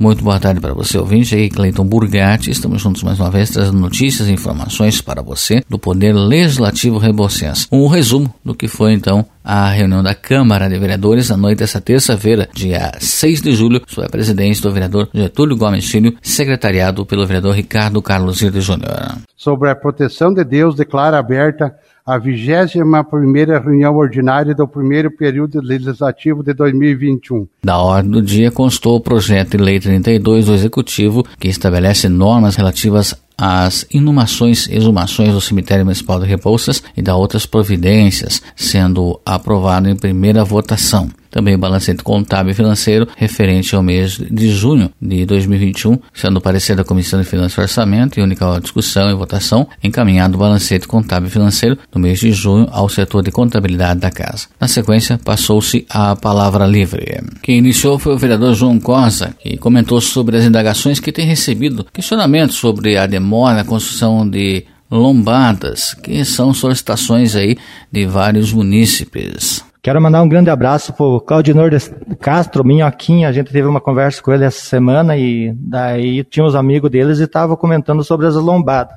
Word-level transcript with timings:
Muito 0.00 0.24
boa 0.24 0.40
tarde 0.40 0.62
para 0.62 0.72
você, 0.72 0.96
ouvinte. 0.96 1.34
Aqui 1.34 1.50
Cleiton 1.50 1.84
Burgatti. 1.84 2.50
Estamos 2.50 2.80
juntos 2.80 3.02
mais 3.02 3.20
uma 3.20 3.30
vez 3.30 3.50
trazendo 3.50 3.78
notícias 3.78 4.28
e 4.28 4.32
informações 4.32 5.02
para 5.02 5.20
você 5.20 5.62
do 5.68 5.78
Poder 5.78 6.14
Legislativo 6.14 6.96
Reboscense. 6.96 7.66
Um 7.70 7.86
resumo 7.86 8.32
do 8.42 8.54
que 8.54 8.66
foi 8.66 8.94
então 8.94 9.26
a 9.44 9.68
reunião 9.68 10.02
da 10.02 10.14
Câmara 10.14 10.70
de 10.70 10.78
Vereadores 10.78 11.28
na 11.28 11.36
noite 11.36 11.58
desta 11.58 11.82
terça-feira, 11.82 12.48
dia 12.54 12.92
6 12.98 13.42
de 13.42 13.52
julho, 13.52 13.82
sob 13.86 14.06
a 14.06 14.10
presidência 14.10 14.62
do 14.62 14.72
vereador 14.72 15.06
Getúlio 15.12 15.54
Gomes 15.54 15.90
Filho, 15.90 16.16
secretariado 16.22 17.04
pelo 17.04 17.26
vereador 17.26 17.54
Ricardo 17.54 18.00
Carlos 18.00 18.40
Irde 18.40 18.62
Júnior. 18.62 19.18
Sobre 19.36 19.68
a 19.68 19.76
proteção 19.76 20.32
de 20.32 20.44
Deus, 20.44 20.74
declara 20.74 21.18
aberta 21.18 21.74
a 22.04 22.18
21ª 22.18 23.62
reunião 23.62 23.96
ordinária 23.96 24.54
do 24.54 24.66
primeiro 24.66 25.10
período 25.10 25.60
legislativo 25.60 26.42
de 26.42 26.52
2021. 26.52 27.46
Da 27.62 27.78
ordem 27.78 28.10
do 28.10 28.22
dia 28.22 28.50
constou 28.50 28.96
o 28.96 29.00
projeto 29.00 29.56
de 29.56 29.62
lei 29.62 29.78
32 29.78 30.46
do 30.46 30.54
Executivo, 30.54 31.24
que 31.38 31.48
estabelece 31.48 32.08
normas 32.08 32.56
relativas 32.56 33.14
às 33.36 33.86
inumações 33.90 34.66
e 34.66 34.76
exumações 34.76 35.32
do 35.32 35.40
cemitério 35.40 35.84
municipal 35.84 36.20
de 36.20 36.26
Rebouças 36.26 36.82
e 36.96 37.00
da 37.00 37.16
outras 37.16 37.46
providências, 37.46 38.42
sendo 38.54 39.18
aprovado 39.24 39.88
em 39.88 39.96
primeira 39.96 40.44
votação. 40.44 41.08
Também 41.30 41.54
o 41.54 41.58
balancete 41.58 42.02
contábil 42.02 42.52
e 42.52 42.54
financeiro 42.54 43.06
referente 43.16 43.74
ao 43.74 43.82
mês 43.82 44.18
de 44.18 44.50
junho 44.50 44.90
de 45.00 45.24
2021, 45.24 45.98
sendo 46.12 46.38
o 46.38 46.40
parecer 46.40 46.74
da 46.74 46.84
Comissão 46.84 47.20
de 47.20 47.26
Finanças 47.26 47.56
e 47.56 47.60
Orçamento 47.60 48.18
e 48.18 48.22
única 48.22 48.58
discussão 48.60 49.10
e 49.10 49.14
votação, 49.14 49.68
encaminhado 49.82 50.36
o 50.36 50.38
balancete 50.40 50.88
contábil 50.88 51.28
e 51.28 51.32
financeiro 51.32 51.78
do 51.92 51.98
mês 51.98 52.18
de 52.18 52.32
junho 52.32 52.68
ao 52.70 52.88
setor 52.88 53.22
de 53.22 53.30
contabilidade 53.30 54.00
da 54.00 54.10
Casa. 54.10 54.48
Na 54.60 54.66
sequência, 54.66 55.18
passou-se 55.24 55.86
a 55.88 56.16
palavra 56.16 56.66
livre. 56.66 57.22
Quem 57.42 57.58
iniciou 57.58 57.98
foi 57.98 58.14
o 58.14 58.18
vereador 58.18 58.54
João 58.54 58.80
Cosa, 58.80 59.34
que 59.38 59.56
comentou 59.56 60.00
sobre 60.00 60.36
as 60.36 60.44
indagações 60.44 60.98
que 60.98 61.12
tem 61.12 61.26
recebido 61.26 61.86
questionamentos 61.92 62.56
sobre 62.56 62.96
a 62.96 63.06
demora 63.06 63.56
na 63.56 63.64
construção 63.64 64.28
de 64.28 64.64
lombadas, 64.90 65.94
que 65.94 66.24
são 66.24 66.52
solicitações 66.52 67.36
aí 67.36 67.56
de 67.92 68.06
vários 68.06 68.52
munícipes. 68.52 69.64
Quero 69.82 70.00
mandar 70.00 70.22
um 70.22 70.28
grande 70.28 70.50
abraço 70.50 70.92
pro 70.92 71.20
Claudinor 71.22 71.70
Castro, 72.18 72.62
Minhoquinha. 72.62 73.28
A 73.28 73.32
gente 73.32 73.50
teve 73.50 73.66
uma 73.66 73.80
conversa 73.80 74.22
com 74.22 74.30
ele 74.30 74.44
essa 74.44 74.60
semana 74.60 75.16
e 75.16 75.54
daí 75.56 76.22
tinha 76.24 76.44
os 76.44 76.54
amigos 76.54 76.90
deles 76.90 77.18
e 77.18 77.24
estavam 77.24 77.56
comentando 77.56 78.04
sobre 78.04 78.26
as 78.26 78.34
lombadas. 78.34 78.94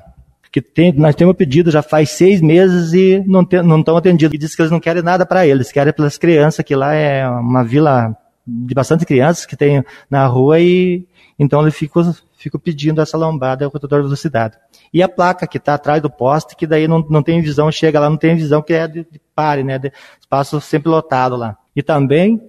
Que 0.52 0.60
tem, 0.60 0.92
nós 0.92 1.14
temos 1.14 1.34
pedido 1.36 1.70
já 1.70 1.82
faz 1.82 2.10
seis 2.10 2.40
meses 2.40 2.92
e 2.92 3.24
não 3.26 3.42
estão 3.80 3.96
atendidos. 3.96 4.34
E 4.34 4.38
diz 4.38 4.54
que 4.54 4.60
eles 4.60 4.70
não 4.70 4.78
querem 4.78 5.02
nada 5.02 5.24
para 5.24 5.46
eles, 5.46 5.72
querem 5.72 5.92
pelas 5.92 6.18
crianças, 6.18 6.62
que 6.64 6.76
lá 6.76 6.92
é 6.92 7.26
uma 7.26 7.64
vila 7.64 8.14
de 8.46 8.74
bastante 8.74 9.06
crianças 9.06 9.46
que 9.46 9.56
tem 9.56 9.82
na 10.10 10.26
rua 10.26 10.60
e 10.60 11.06
então 11.38 11.62
ele 11.62 11.70
ficou, 11.70 12.04
ficou 12.44 12.60
pedindo 12.60 13.00
essa 13.00 13.16
lombada 13.16 13.68
de 13.68 13.88
velocidade. 13.88 14.56
E 14.92 15.02
a 15.02 15.08
placa 15.08 15.46
que 15.46 15.56
está 15.56 15.74
atrás 15.74 16.00
do 16.00 16.10
poste, 16.10 16.54
que 16.54 16.66
daí 16.66 16.86
não, 16.86 17.04
não 17.08 17.22
tem 17.22 17.40
visão, 17.40 17.72
chega 17.72 17.98
lá, 17.98 18.08
não 18.08 18.16
tem 18.16 18.36
visão, 18.36 18.62
que 18.62 18.74
é 18.74 18.86
de, 18.86 19.06
de 19.10 19.20
pare, 19.34 19.64
né? 19.64 19.78
De, 19.78 19.90
espaço 20.20 20.60
sempre 20.60 20.88
lotado 20.88 21.36
lá. 21.36 21.56
E 21.74 21.82
também 21.82 22.40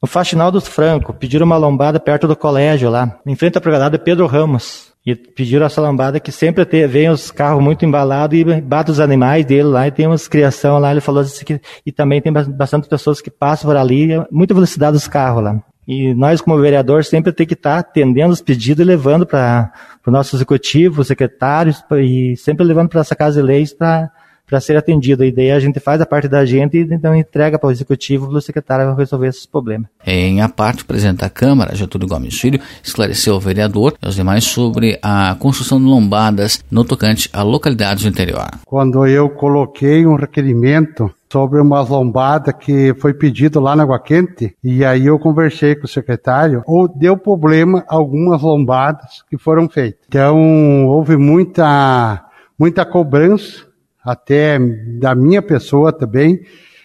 no 0.00 0.06
Faxinal 0.06 0.52
dos 0.52 0.68
Franco, 0.68 1.14
pediram 1.14 1.46
uma 1.46 1.56
lombada 1.56 1.98
perto 1.98 2.28
do 2.28 2.36
colégio 2.36 2.90
lá, 2.90 3.18
em 3.24 3.34
frente 3.34 3.56
à 3.56 3.60
propriedade 3.60 3.98
Pedro 3.98 4.26
Ramos. 4.26 4.92
E 5.06 5.14
pediram 5.14 5.64
essa 5.64 5.80
lombada 5.80 6.20
que 6.20 6.30
sempre 6.30 6.64
tem, 6.64 6.86
vem 6.86 7.08
os 7.08 7.30
carros 7.30 7.62
muito 7.62 7.84
embalados 7.84 8.38
e 8.38 8.60
bate 8.60 8.90
os 8.90 9.00
animais 9.00 9.44
dele 9.44 9.64
lá, 9.64 9.88
e 9.88 9.90
tem 9.90 10.06
umas 10.06 10.28
criação 10.28 10.78
lá, 10.78 10.90
ele 10.90 11.00
falou 11.00 11.22
assim 11.22 11.44
que, 11.44 11.60
e 11.84 11.90
também 11.90 12.20
tem 12.20 12.32
bastante 12.32 12.88
pessoas 12.88 13.20
que 13.20 13.30
passam 13.30 13.70
por 13.70 13.76
ali, 13.76 14.08
muita 14.30 14.54
velocidade 14.54 14.92
dos 14.92 15.08
carros 15.08 15.42
lá. 15.42 15.62
E 15.86 16.14
nós, 16.14 16.40
como 16.40 16.60
vereador, 16.60 17.04
sempre 17.04 17.32
tem 17.32 17.46
que 17.46 17.54
estar 17.54 17.78
atendendo 17.78 18.32
os 18.32 18.40
pedidos 18.40 18.84
e 18.84 18.88
levando 18.88 19.26
para 19.26 19.72
o 20.06 20.10
nosso 20.10 20.36
executivo, 20.36 21.04
secretários, 21.04 21.84
e 21.92 22.36
sempre 22.36 22.64
levando 22.64 22.88
para 22.88 23.00
essa 23.00 23.14
casa 23.14 23.40
de 23.40 23.46
leis 23.46 23.72
para 23.72 24.10
para 24.46 24.60
ser 24.60 24.76
atendido. 24.76 25.24
E 25.24 25.32
daí 25.32 25.50
a 25.50 25.58
gente 25.58 25.80
faz 25.80 26.00
a 26.00 26.06
parte 26.06 26.28
da 26.28 26.44
gente 26.44 26.76
e 26.76 26.82
então 26.82 27.14
entrega 27.14 27.58
para 27.58 27.68
o 27.68 27.70
executivo 27.70 28.28
para 28.28 28.38
o 28.38 28.42
secretário 28.42 28.94
resolver 28.94 29.28
esses 29.28 29.46
problemas. 29.46 29.88
Em 30.06 30.40
a 30.40 30.48
parte, 30.48 30.82
o 30.82 30.86
presidente 30.86 31.20
da 31.20 31.30
Câmara, 31.30 31.74
Getúlio 31.74 32.08
Gomes 32.08 32.38
Filho, 32.38 32.60
esclareceu 32.82 33.34
ao 33.34 33.40
vereador 33.40 33.94
e 34.02 34.06
aos 34.06 34.14
demais 34.14 34.44
sobre 34.44 34.98
a 35.02 35.36
construção 35.38 35.78
de 35.78 35.86
lombadas 35.86 36.62
no 36.70 36.84
tocante 36.84 37.28
a 37.32 37.42
localidades 37.42 38.04
do 38.04 38.08
interior. 38.08 38.48
Quando 38.64 39.06
eu 39.06 39.30
coloquei 39.30 40.06
um 40.06 40.16
requerimento 40.16 41.10
sobre 41.34 41.60
uma 41.60 41.80
lombada 41.80 42.52
que 42.52 42.94
foi 43.00 43.12
pedido 43.12 43.58
lá 43.58 43.74
na 43.74 43.82
Água 43.82 43.98
Quente, 43.98 44.54
e 44.62 44.84
aí 44.84 45.06
eu 45.06 45.18
conversei 45.18 45.74
com 45.74 45.84
o 45.84 45.88
secretário, 45.88 46.62
ou 46.64 46.86
deu 46.86 47.16
problema 47.16 47.84
algumas 47.88 48.40
lombadas 48.40 49.24
que 49.28 49.36
foram 49.36 49.68
feitas. 49.68 49.98
Então, 50.06 50.86
houve 50.86 51.16
muita, 51.16 52.24
muita 52.56 52.84
cobrança 52.86 53.66
até 54.04 54.60
da 55.00 55.12
minha 55.12 55.42
pessoa 55.42 55.92
também, 55.92 56.38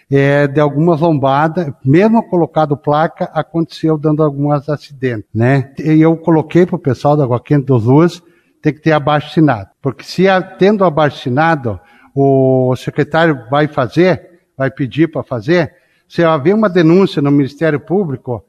é, 0.10 0.48
de 0.48 0.60
algumas 0.60 1.00
lombadas, 1.00 1.72
mesmo 1.86 2.28
colocado 2.28 2.76
placa, 2.76 3.26
aconteceu 3.26 4.00
dando 4.00 4.24
alguns 4.24 4.68
acidentes, 4.68 5.30
né? 5.32 5.72
E 5.78 6.02
eu 6.02 6.18
coloquei 6.18 6.66
para 6.66 6.76
o 6.76 6.80
pessoal 6.80 7.16
da 7.16 7.24
Água 7.24 7.40
Quente 7.40 7.68
dos 7.68 7.84
Ruas, 7.84 8.20
tem 8.64 8.74
que 8.74 8.82
ter 8.82 8.94
abaixo. 8.94 9.40
Porque 9.80 10.04
se 10.04 10.26
tendo 10.58 10.84
abaixo 10.84 11.30
o 12.16 12.76
secretário 12.76 13.44
vai 13.52 13.68
fazer, 13.68 14.29
vai 14.60 14.70
pedir 14.70 15.08
para 15.08 15.24
fazer, 15.24 15.74
se 16.06 16.22
haver 16.22 16.54
uma 16.54 16.70
denúncia 16.70 17.22
no 17.22 17.32
Ministério 17.32 17.80
Público, 17.80 18.44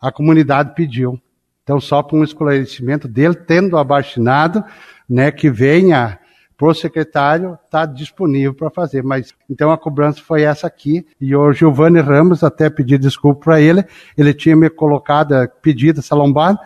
a 0.00 0.10
comunidade 0.10 0.74
pediu. 0.74 1.22
Então, 1.62 1.78
só 1.78 2.02
para 2.02 2.18
um 2.18 2.24
esclarecimento 2.24 3.06
dele, 3.06 3.36
tendo 3.36 3.78
abaixo 3.78 4.10
assinado, 4.10 4.64
né, 5.08 5.30
que 5.30 5.48
venha 5.48 6.18
para 6.56 6.68
o 6.68 6.74
secretário 6.74 7.56
está 7.64 7.86
disponível 7.86 8.54
para 8.54 8.70
fazer. 8.70 9.04
Mas 9.04 9.32
então 9.48 9.70
a 9.70 9.78
cobrança 9.78 10.20
foi 10.20 10.42
essa 10.42 10.66
aqui 10.66 11.06
e 11.20 11.34
o 11.34 11.52
Giovanni 11.52 12.00
Ramos 12.00 12.42
até 12.42 12.68
pedi 12.68 12.98
desculpa 12.98 13.44
para 13.44 13.60
ele. 13.60 13.84
Ele 14.18 14.34
tinha 14.34 14.56
me 14.56 14.68
colocado 14.68 15.34
pedido 15.60 16.00
essa 16.00 16.14
lombada 16.16 16.58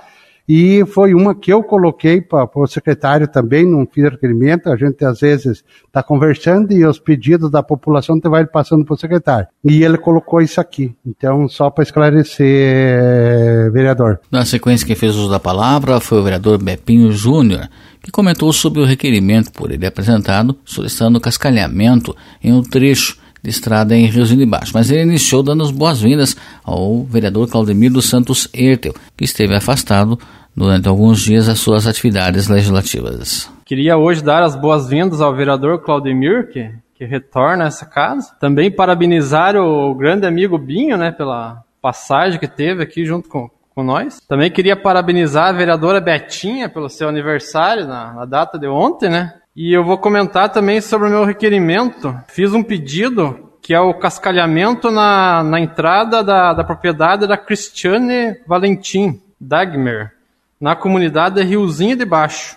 e 0.48 0.84
foi 0.86 1.12
uma 1.12 1.34
que 1.34 1.52
eu 1.52 1.62
coloquei 1.62 2.20
para 2.20 2.48
o 2.54 2.66
secretário 2.66 3.26
também, 3.26 3.66
não 3.66 3.86
fiz 3.86 4.04
requerimento, 4.04 4.70
a 4.70 4.76
gente 4.76 5.04
às 5.04 5.20
vezes 5.20 5.64
está 5.86 6.02
conversando 6.02 6.72
e 6.72 6.84
os 6.84 7.00
pedidos 7.00 7.50
da 7.50 7.62
população 7.62 8.20
te 8.20 8.28
vai 8.28 8.46
passando 8.46 8.84
para 8.84 8.94
o 8.94 8.98
secretário. 8.98 9.48
E 9.64 9.82
ele 9.82 9.98
colocou 9.98 10.40
isso 10.40 10.60
aqui. 10.60 10.94
Então, 11.04 11.48
só 11.48 11.68
para 11.68 11.82
esclarecer, 11.82 13.72
vereador. 13.72 14.20
Na 14.30 14.44
sequência, 14.44 14.86
quem 14.86 14.94
fez 14.94 15.16
uso 15.16 15.30
da 15.30 15.40
palavra 15.40 15.98
foi 16.00 16.18
o 16.18 16.22
vereador 16.22 16.62
Bepinho 16.62 17.10
Júnior, 17.10 17.68
que 18.00 18.12
comentou 18.12 18.52
sobre 18.52 18.80
o 18.80 18.84
requerimento 18.84 19.50
por 19.52 19.72
ele 19.72 19.86
apresentado, 19.86 20.56
solicitando 20.64 21.20
cascalhamento 21.20 22.14
em 22.42 22.52
um 22.52 22.62
trecho 22.62 23.18
estrada 23.48 23.96
em 23.96 24.06
Riozinho 24.06 24.40
de 24.40 24.46
Baixo. 24.46 24.72
Mas 24.74 24.90
ele 24.90 25.02
iniciou 25.02 25.42
dando 25.42 25.62
as 25.62 25.70
boas-vindas 25.70 26.36
ao 26.64 27.04
vereador 27.04 27.48
Claudemir 27.48 27.90
dos 27.90 28.08
Santos 28.08 28.48
Ertel, 28.52 28.94
que 29.16 29.24
esteve 29.24 29.54
afastado 29.54 30.18
durante 30.56 30.88
alguns 30.88 31.20
dias 31.20 31.46
das 31.46 31.58
suas 31.58 31.86
atividades 31.86 32.48
legislativas. 32.48 33.50
Queria 33.64 33.96
hoje 33.96 34.22
dar 34.22 34.42
as 34.42 34.56
boas-vindas 34.56 35.20
ao 35.20 35.34
vereador 35.34 35.82
Claudemir, 35.82 36.48
que, 36.50 36.70
que 36.94 37.04
retorna 37.04 37.64
a 37.64 37.66
essa 37.66 37.84
casa. 37.84 38.34
Também 38.40 38.70
parabenizar 38.70 39.54
o 39.56 39.94
grande 39.94 40.26
amigo 40.26 40.56
Binho, 40.56 40.96
né, 40.96 41.12
pela 41.12 41.62
passagem 41.82 42.40
que 42.40 42.48
teve 42.48 42.82
aqui 42.82 43.04
junto 43.04 43.28
com, 43.28 43.50
com 43.74 43.84
nós. 43.84 44.20
Também 44.26 44.50
queria 44.50 44.74
parabenizar 44.74 45.48
a 45.48 45.52
vereadora 45.52 46.00
Betinha 46.00 46.68
pelo 46.68 46.88
seu 46.88 47.08
aniversário 47.08 47.86
na, 47.86 48.14
na 48.14 48.24
data 48.24 48.58
de 48.58 48.66
ontem, 48.66 49.10
né? 49.10 49.34
E 49.56 49.72
eu 49.72 49.82
vou 49.82 49.96
comentar 49.96 50.52
também 50.52 50.82
sobre 50.82 51.08
o 51.08 51.10
meu 51.10 51.24
requerimento. 51.24 52.14
Fiz 52.28 52.52
um 52.52 52.62
pedido 52.62 53.52
que 53.62 53.72
é 53.72 53.80
o 53.80 53.94
cascalhamento 53.94 54.90
na, 54.90 55.42
na 55.42 55.58
entrada 55.58 56.22
da, 56.22 56.52
da 56.52 56.62
propriedade 56.62 57.26
da 57.26 57.38
Cristiane 57.38 58.36
Valentim 58.46 59.18
Dagmer, 59.40 60.12
na 60.60 60.76
comunidade 60.76 61.42
Riozinho 61.42 61.96
de 61.96 62.04
Baixo, 62.04 62.54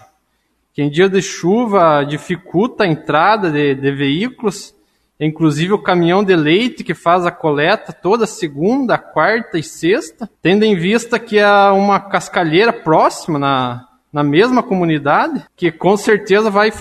que 0.74 0.82
em 0.82 0.90
dia 0.90 1.08
de 1.08 1.22
chuva 1.22 2.04
dificulta 2.04 2.84
a 2.84 2.88
entrada 2.88 3.50
de, 3.50 3.76
de 3.76 3.92
veículos, 3.94 4.76
inclusive 5.18 5.72
o 5.72 5.82
caminhão 5.82 6.22
de 6.22 6.36
leite 6.36 6.84
que 6.84 6.94
faz 6.94 7.26
a 7.26 7.32
coleta 7.32 7.94
toda 7.94 8.28
segunda, 8.28 8.98
quarta 8.98 9.58
e 9.58 9.64
sexta, 9.64 10.30
tendo 10.42 10.66
em 10.66 10.76
vista 10.76 11.18
que 11.18 11.40
há 11.40 11.72
uma 11.72 11.98
cascalheira 11.98 12.74
próxima 12.74 13.40
na, 13.40 13.89
na 14.12 14.24
mesma 14.24 14.64
comunidade, 14.64 15.44
que 15.56 15.72
com 15.72 15.96
certeza 15.96 16.50
vai 16.50 16.72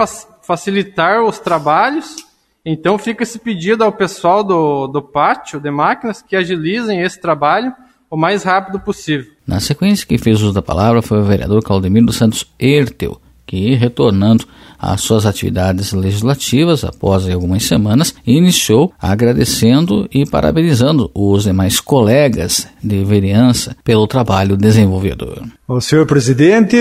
facilitar 0.43 1.23
os 1.23 1.39
trabalhos. 1.39 2.17
Então 2.65 2.99
fica 2.99 3.23
esse 3.23 3.39
pedido 3.39 3.85
ao 3.85 3.93
pessoal 3.93 4.43
do, 4.43 4.87
do 4.87 5.03
pátio 5.03 5.61
de 5.61 5.71
máquinas 5.71 6.23
que 6.23 6.37
agilizem 6.37 7.01
esse 7.01 7.21
trabalho 7.21 7.73
o 8.11 8.17
mais 8.17 8.43
rápido 8.43 8.81
possível. 8.81 9.31
Na 9.47 9.61
sequência, 9.61 10.07
quem 10.07 10.19
fez 10.19 10.41
uso 10.41 10.53
da 10.53 10.63
palavra 10.63 11.03
foi 11.03 11.19
o 11.19 11.25
vereador 11.25 11.63
Claudemir 11.63 12.05
dos 12.05 12.17
Santos 12.17 12.51
Ertel, 12.59 13.21
que, 13.47 13.75
retornando 13.75 14.47
as 14.79 15.01
suas 15.01 15.27
atividades 15.27 15.93
legislativas 15.93 16.85
após 16.85 17.29
algumas 17.29 17.65
semanas 17.65 18.15
iniciou 18.27 18.93
agradecendo 19.01 20.09
e 20.13 20.25
parabenizando 20.25 21.11
os 21.15 21.45
demais 21.45 21.81
colegas 21.81 22.69
de 22.83 23.05
vereança 23.05 23.77
pelo 23.83 24.07
trabalho 24.07 24.57
desenvolvido. 24.57 25.43
O 25.67 25.81
senhor 25.81 26.07
presidente, 26.07 26.77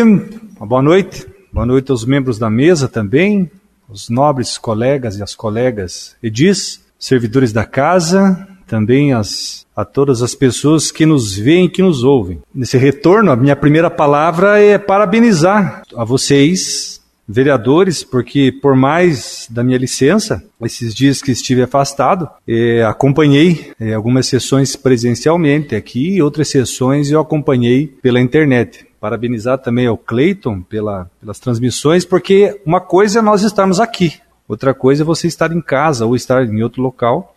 boa 0.60 0.82
noite. 0.82 1.26
Boa 1.52 1.66
noite 1.66 1.90
aos 1.90 2.06
membros 2.06 2.38
da 2.38 2.50
mesa 2.50 2.88
também, 2.88 3.50
os 3.90 4.10
nobres 4.10 4.58
colegas 4.58 5.18
e 5.18 5.24
as 5.24 5.34
colegas 5.34 6.16
edis, 6.22 6.82
servidores 7.00 7.52
da 7.54 7.66
casa, 7.66 8.48
também 8.68 9.14
as, 9.14 9.66
a 9.76 9.86
todas 9.86 10.22
as 10.22 10.36
pessoas 10.36 10.92
que 10.92 11.06
nos 11.06 11.36
veem 11.36 11.66
e 11.66 11.70
que 11.70 11.82
nos 11.82 12.04
ouvem. 12.04 12.42
Nesse 12.54 12.78
retorno, 12.78 13.32
a 13.32 13.36
minha 13.36 13.56
primeira 13.56 13.90
palavra 13.90 14.60
é 14.60 14.78
parabenizar 14.78 15.84
a 15.96 16.04
vocês, 16.04 17.02
vereadores, 17.28 18.04
porque 18.04 18.52
por 18.52 18.76
mais 18.76 19.48
da 19.52 19.64
minha 19.64 19.78
licença, 19.78 20.42
esses 20.62 20.96
dias 20.96 21.22
que 21.22 21.32
estive 21.32 21.62
afastado, 21.64 22.30
eh, 22.48 22.84
acompanhei 22.84 23.72
eh, 23.80 23.94
algumas 23.94 24.28
sessões 24.28 24.76
presencialmente 24.76 25.76
aqui 25.76 26.16
e 26.16 26.22
outras 26.22 26.48
sessões 26.48 27.12
eu 27.12 27.20
acompanhei 27.20 27.88
pela 27.88 28.22
internet. 28.22 28.88
Parabenizar 29.00 29.58
também 29.58 29.88
ao 29.88 29.98
Cleiton 29.98 30.62
pela, 30.62 31.10
pelas 31.20 31.38
transmissões, 31.38 32.06
porque 32.06 32.62
uma 32.66 32.80
coisa 32.80 33.20
é 33.20 33.22
nós 33.22 33.44
estarmos 33.44 33.80
aqui, 33.80 34.14
outra 34.48 34.74
coisa 34.74 35.04
é 35.04 35.06
você 35.06 35.28
estar 35.28 35.52
em 35.52 35.62
casa 35.62 36.06
ou 36.06 36.16
estar 36.16 36.46
em 36.46 36.64
outro 36.64 36.82
local 36.82 37.36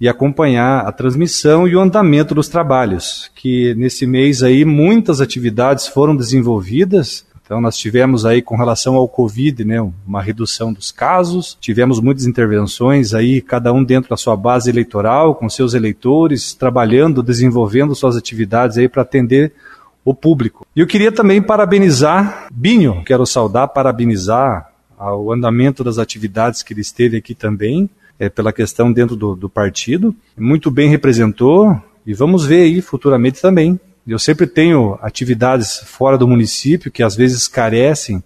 e 0.00 0.08
acompanhar 0.08 0.86
a 0.86 0.92
transmissão 0.92 1.66
e 1.66 1.74
o 1.74 1.80
andamento 1.80 2.34
dos 2.34 2.48
trabalhos, 2.48 3.30
que 3.34 3.74
nesse 3.74 4.06
mês 4.06 4.42
aí 4.42 4.64
muitas 4.64 5.20
atividades 5.20 5.86
foram 5.86 6.14
desenvolvidas. 6.14 7.24
Então 7.46 7.60
nós 7.60 7.78
tivemos 7.78 8.26
aí 8.26 8.42
com 8.42 8.56
relação 8.56 8.96
ao 8.96 9.08
Covid, 9.08 9.64
né, 9.64 9.80
uma 10.04 10.20
redução 10.20 10.72
dos 10.72 10.90
casos, 10.90 11.56
tivemos 11.60 12.00
muitas 12.00 12.26
intervenções 12.26 13.14
aí, 13.14 13.40
cada 13.40 13.72
um 13.72 13.84
dentro 13.84 14.10
da 14.10 14.16
sua 14.16 14.36
base 14.36 14.68
eleitoral, 14.68 15.32
com 15.32 15.48
seus 15.48 15.72
eleitores, 15.72 16.52
trabalhando, 16.52 17.22
desenvolvendo 17.22 17.94
suas 17.94 18.16
atividades 18.16 18.76
aí 18.76 18.88
para 18.88 19.02
atender 19.02 19.52
o 20.04 20.12
público. 20.12 20.66
E 20.74 20.80
eu 20.80 20.88
queria 20.88 21.12
também 21.12 21.40
parabenizar 21.40 22.48
Binho, 22.52 23.04
quero 23.06 23.24
saudar, 23.24 23.68
parabenizar 23.68 24.72
ao 24.98 25.32
andamento 25.32 25.84
das 25.84 25.98
atividades 25.98 26.64
que 26.64 26.72
ele 26.72 26.80
esteve 26.80 27.16
aqui 27.16 27.32
também, 27.32 27.88
é, 28.18 28.28
pela 28.28 28.52
questão 28.52 28.92
dentro 28.92 29.14
do, 29.14 29.36
do 29.36 29.48
partido. 29.48 30.12
Muito 30.36 30.68
bem 30.68 30.88
representou 30.88 31.80
e 32.04 32.12
vamos 32.12 32.44
ver 32.44 32.62
aí 32.62 32.80
futuramente 32.80 33.40
também. 33.40 33.78
Eu 34.06 34.18
sempre 34.18 34.46
tenho 34.46 34.98
atividades 35.02 35.80
fora 35.84 36.16
do 36.16 36.28
município 36.28 36.92
que 36.92 37.02
às 37.02 37.16
vezes 37.16 37.48
carecem 37.48 38.22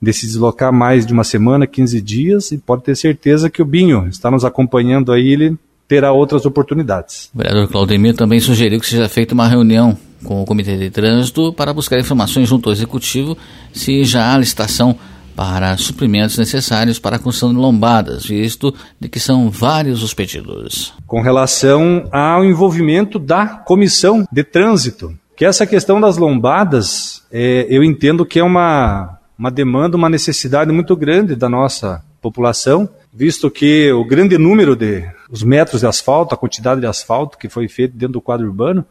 de 0.00 0.12
se 0.12 0.26
deslocar 0.26 0.72
mais 0.72 1.06
de 1.06 1.12
uma 1.12 1.22
semana, 1.22 1.64
15 1.64 2.00
dias, 2.00 2.50
e 2.50 2.58
pode 2.58 2.82
ter 2.82 2.96
certeza 2.96 3.48
que 3.48 3.62
o 3.62 3.64
Binho 3.64 4.08
está 4.08 4.32
nos 4.32 4.44
acompanhando 4.44 5.12
aí, 5.12 5.32
ele 5.32 5.56
terá 5.86 6.10
outras 6.10 6.44
oportunidades. 6.44 7.30
O 7.32 7.38
vereador 7.38 7.68
Claudemir 7.68 8.16
também 8.16 8.40
sugeriu 8.40 8.80
que 8.80 8.86
seja 8.86 9.08
feita 9.08 9.32
uma 9.32 9.46
reunião 9.46 9.96
com 10.24 10.42
o 10.42 10.44
Comitê 10.44 10.76
de 10.76 10.90
Trânsito 10.90 11.52
para 11.52 11.72
buscar 11.72 12.00
informações 12.00 12.48
junto 12.48 12.68
ao 12.68 12.72
Executivo 12.72 13.36
se 13.72 14.02
já 14.02 14.32
há 14.32 14.38
licitação 14.38 14.96
para 15.34 15.76
suprimentos 15.76 16.38
necessários 16.38 16.98
para 16.98 17.16
a 17.16 17.18
construção 17.18 17.52
de 17.52 17.60
lombadas, 17.60 18.26
visto 18.26 18.74
de 19.00 19.08
que 19.08 19.18
são 19.18 19.50
vários 19.50 20.02
os 20.02 20.14
pedidos. 20.14 20.92
Com 21.06 21.20
relação 21.20 22.08
ao 22.12 22.44
envolvimento 22.44 23.18
da 23.18 23.46
comissão 23.46 24.26
de 24.30 24.44
trânsito, 24.44 25.14
que 25.36 25.44
essa 25.44 25.66
questão 25.66 26.00
das 26.00 26.16
lombadas, 26.16 27.22
é, 27.32 27.66
eu 27.68 27.82
entendo 27.82 28.24
que 28.24 28.38
é 28.38 28.44
uma, 28.44 29.18
uma 29.38 29.50
demanda, 29.50 29.96
uma 29.96 30.08
necessidade 30.08 30.70
muito 30.70 30.94
grande 30.94 31.34
da 31.34 31.48
nossa 31.48 32.02
população, 32.20 32.88
visto 33.12 33.50
que 33.50 33.90
o 33.92 34.04
grande 34.04 34.38
número 34.38 34.76
de 34.76 35.04
os 35.30 35.42
metros 35.42 35.80
de 35.80 35.86
asfalto, 35.86 36.34
a 36.34 36.38
quantidade 36.38 36.80
de 36.80 36.86
asfalto 36.86 37.36
que 37.36 37.48
foi 37.48 37.66
feito 37.66 37.96
dentro 37.96 38.14
do 38.14 38.20
quadro 38.20 38.46
urbano, 38.46 38.84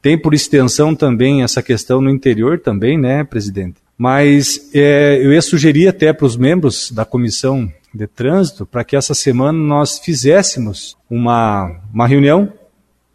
tem 0.00 0.16
por 0.16 0.32
extensão 0.32 0.94
também 0.94 1.42
essa 1.42 1.62
questão 1.62 2.00
no 2.00 2.08
interior 2.08 2.58
também, 2.58 2.96
né, 2.96 3.24
presidente? 3.24 3.76
Mas 3.98 4.70
é, 4.72 5.18
eu 5.20 5.32
ia 5.32 5.42
sugerir 5.42 5.88
até 5.88 6.12
para 6.12 6.24
os 6.24 6.36
membros 6.36 6.92
da 6.92 7.04
comissão 7.04 7.70
de 7.92 8.06
trânsito 8.06 8.64
para 8.64 8.84
que 8.84 8.94
essa 8.94 9.12
semana 9.12 9.58
nós 9.58 9.98
fizéssemos 9.98 10.96
uma, 11.10 11.80
uma 11.92 12.06
reunião 12.06 12.52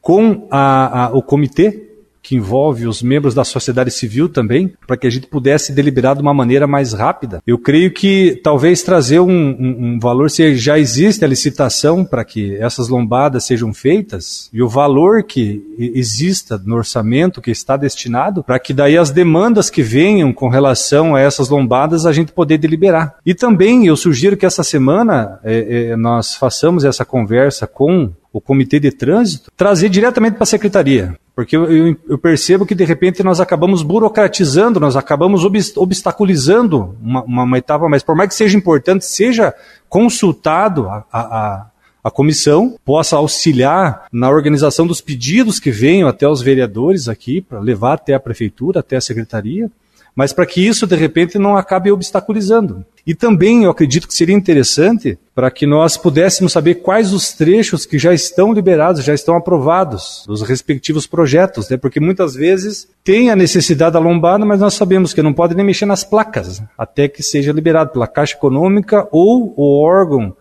com 0.02 0.46
a, 0.52 1.06
a, 1.06 1.10
o 1.16 1.22
comitê 1.22 1.93
que 2.24 2.38
envolve 2.38 2.88
os 2.88 3.04
membros 3.04 3.36
da 3.36 3.44
sociedade 3.44 3.92
civil 3.92 4.30
também, 4.30 4.74
para 4.88 4.96
que 4.96 5.06
a 5.06 5.10
gente 5.10 5.28
pudesse 5.28 5.74
deliberar 5.74 6.16
de 6.16 6.22
uma 6.22 6.34
maneira 6.34 6.66
mais 6.66 6.94
rápida. 6.94 7.44
Eu 7.46 7.60
creio 7.60 7.92
que 7.92 8.40
talvez 8.42 8.82
trazer 8.82 9.20
um, 9.20 9.28
um, 9.30 9.96
um 9.96 10.00
valor, 10.00 10.32
se 10.32 10.56
já 10.56 10.80
existe 10.80 11.26
a 11.26 11.28
licitação 11.28 12.06
para 12.06 12.24
que 12.24 12.56
essas 12.56 12.88
lombadas 12.88 13.46
sejam 13.46 13.74
feitas, 13.74 14.50
e 14.54 14.64
o 14.64 14.70
valor 14.70 15.24
que 15.24 15.62
exista 15.78 16.62
no 16.66 16.78
orçamento 16.78 17.42
que 17.42 17.52
está 17.52 17.76
destinado, 17.76 18.44
para 18.44 18.58
que 18.58 18.74
daí 18.74 18.98
as 18.98 19.12
demandas 19.12 19.70
que 19.70 19.84
venham 19.84 20.32
com 20.32 20.48
relação 20.48 21.16
a 21.16 21.20
essas 21.20 21.50
lombadas 21.50 22.06
a 22.06 22.14
gente 22.14 22.32
poder 22.32 22.58
deliberar. 22.58 23.16
E 23.26 23.36
também 23.36 23.86
eu 23.86 23.98
sugiro 23.98 24.38
que 24.38 24.46
essa 24.46 24.64
semana 24.64 25.40
é, 25.44 25.90
é, 25.92 25.96
nós 25.98 26.36
façamos 26.36 26.86
essa 26.86 27.04
conversa 27.04 27.68
com 27.68 28.12
o 28.34 28.42
comitê 28.42 28.80
de 28.80 28.92
trânsito, 28.92 29.52
trazer 29.56 29.90
diretamente 29.90 30.34
para 30.34 30.44
a 30.44 30.48
secretaria. 30.48 31.16
Porque 31.36 31.56
eu, 31.56 31.72
eu, 31.72 31.96
eu, 32.10 32.18
percebo 32.18 32.66
que 32.66 32.74
de 32.74 32.84
repente 32.84 33.24
nós 33.24 33.40
acabamos 33.40 33.84
burocratizando, 33.84 34.80
nós 34.80 34.96
acabamos 34.96 35.44
obstaculizando 35.76 36.96
uma, 37.02 37.24
uma, 37.24 37.44
uma, 37.44 37.58
etapa, 37.58 37.88
mas 37.88 38.02
por 38.02 38.16
mais 38.16 38.30
que 38.30 38.36
seja 38.36 38.58
importante, 38.58 39.06
seja 39.06 39.54
consultado 39.88 40.90
a, 40.90 41.06
a, 41.12 41.68
a 42.04 42.12
comissão, 42.12 42.76
possa 42.84 43.16
auxiliar 43.16 44.06
na 44.12 44.30
organização 44.30 44.86
dos 44.86 45.00
pedidos 45.00 45.60
que 45.60 45.72
venham 45.72 46.10
até 46.10 46.28
os 46.28 46.42
vereadores 46.42 47.08
aqui, 47.08 47.40
para 47.40 47.60
levar 47.60 47.94
até 47.94 48.14
a 48.14 48.20
prefeitura, 48.20 48.80
até 48.80 48.98
a 48.98 49.02
secretaria, 49.02 49.72
mas 50.16 50.32
para 50.32 50.46
que 50.46 50.66
isso 50.66 50.86
de 50.86 50.96
repente 50.96 51.40
não 51.40 51.58
acabe 51.58 51.92
obstaculizando. 51.92 52.86
E 53.06 53.14
também 53.14 53.64
eu 53.64 53.72
acredito 53.72 54.08
que 54.08 54.14
seria 54.14 54.36
interessante 54.36 55.18
para 55.36 55.52
que 55.52 55.66
nós 55.66 55.98
pudéssemos 55.98 56.52
saber 56.52 56.76
quais 56.76 57.12
os 57.12 57.34
trechos 57.34 57.86
que 57.86 57.98
já 57.98 58.14
estão 58.14 58.54
liberados, 58.54 59.04
já 59.04 59.14
estão 59.14 59.36
aprovados 59.36 60.24
dos 60.28 60.42
respectivos 60.42 61.06
projetos, 61.06 61.70
né? 61.70 61.76
porque 61.76 62.00
muitas 62.00 62.36
vezes 62.36 62.88
tem 63.04 63.30
a 63.30 63.36
necessidade 63.36 63.94
da 63.94 64.00
lombada, 64.00 64.46
mas 64.46 64.62
nós 64.62 64.76
sabemos 64.76 65.14
que 65.14 65.22
não 65.22 65.34
pode 65.34 65.56
nem 65.56 65.66
mexer 65.66 65.86
nas 65.86 66.04
placas 66.04 66.62
até 66.78 67.08
que 67.08 67.22
seja 67.22 67.52
liberado 67.52 67.92
pela 67.92 68.08
Caixa 68.08 68.36
Econômica 68.36 69.08
ou 69.12 69.54
o 69.58 69.82
órgão 69.82 70.36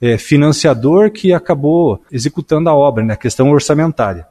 é, 0.00 0.18
financiador 0.18 1.10
que 1.12 1.32
acabou 1.32 2.02
executando 2.10 2.68
a 2.68 2.74
obra, 2.74 3.04
né? 3.04 3.14
a 3.14 3.16
questão 3.16 3.50
orçamentária. 3.50 4.26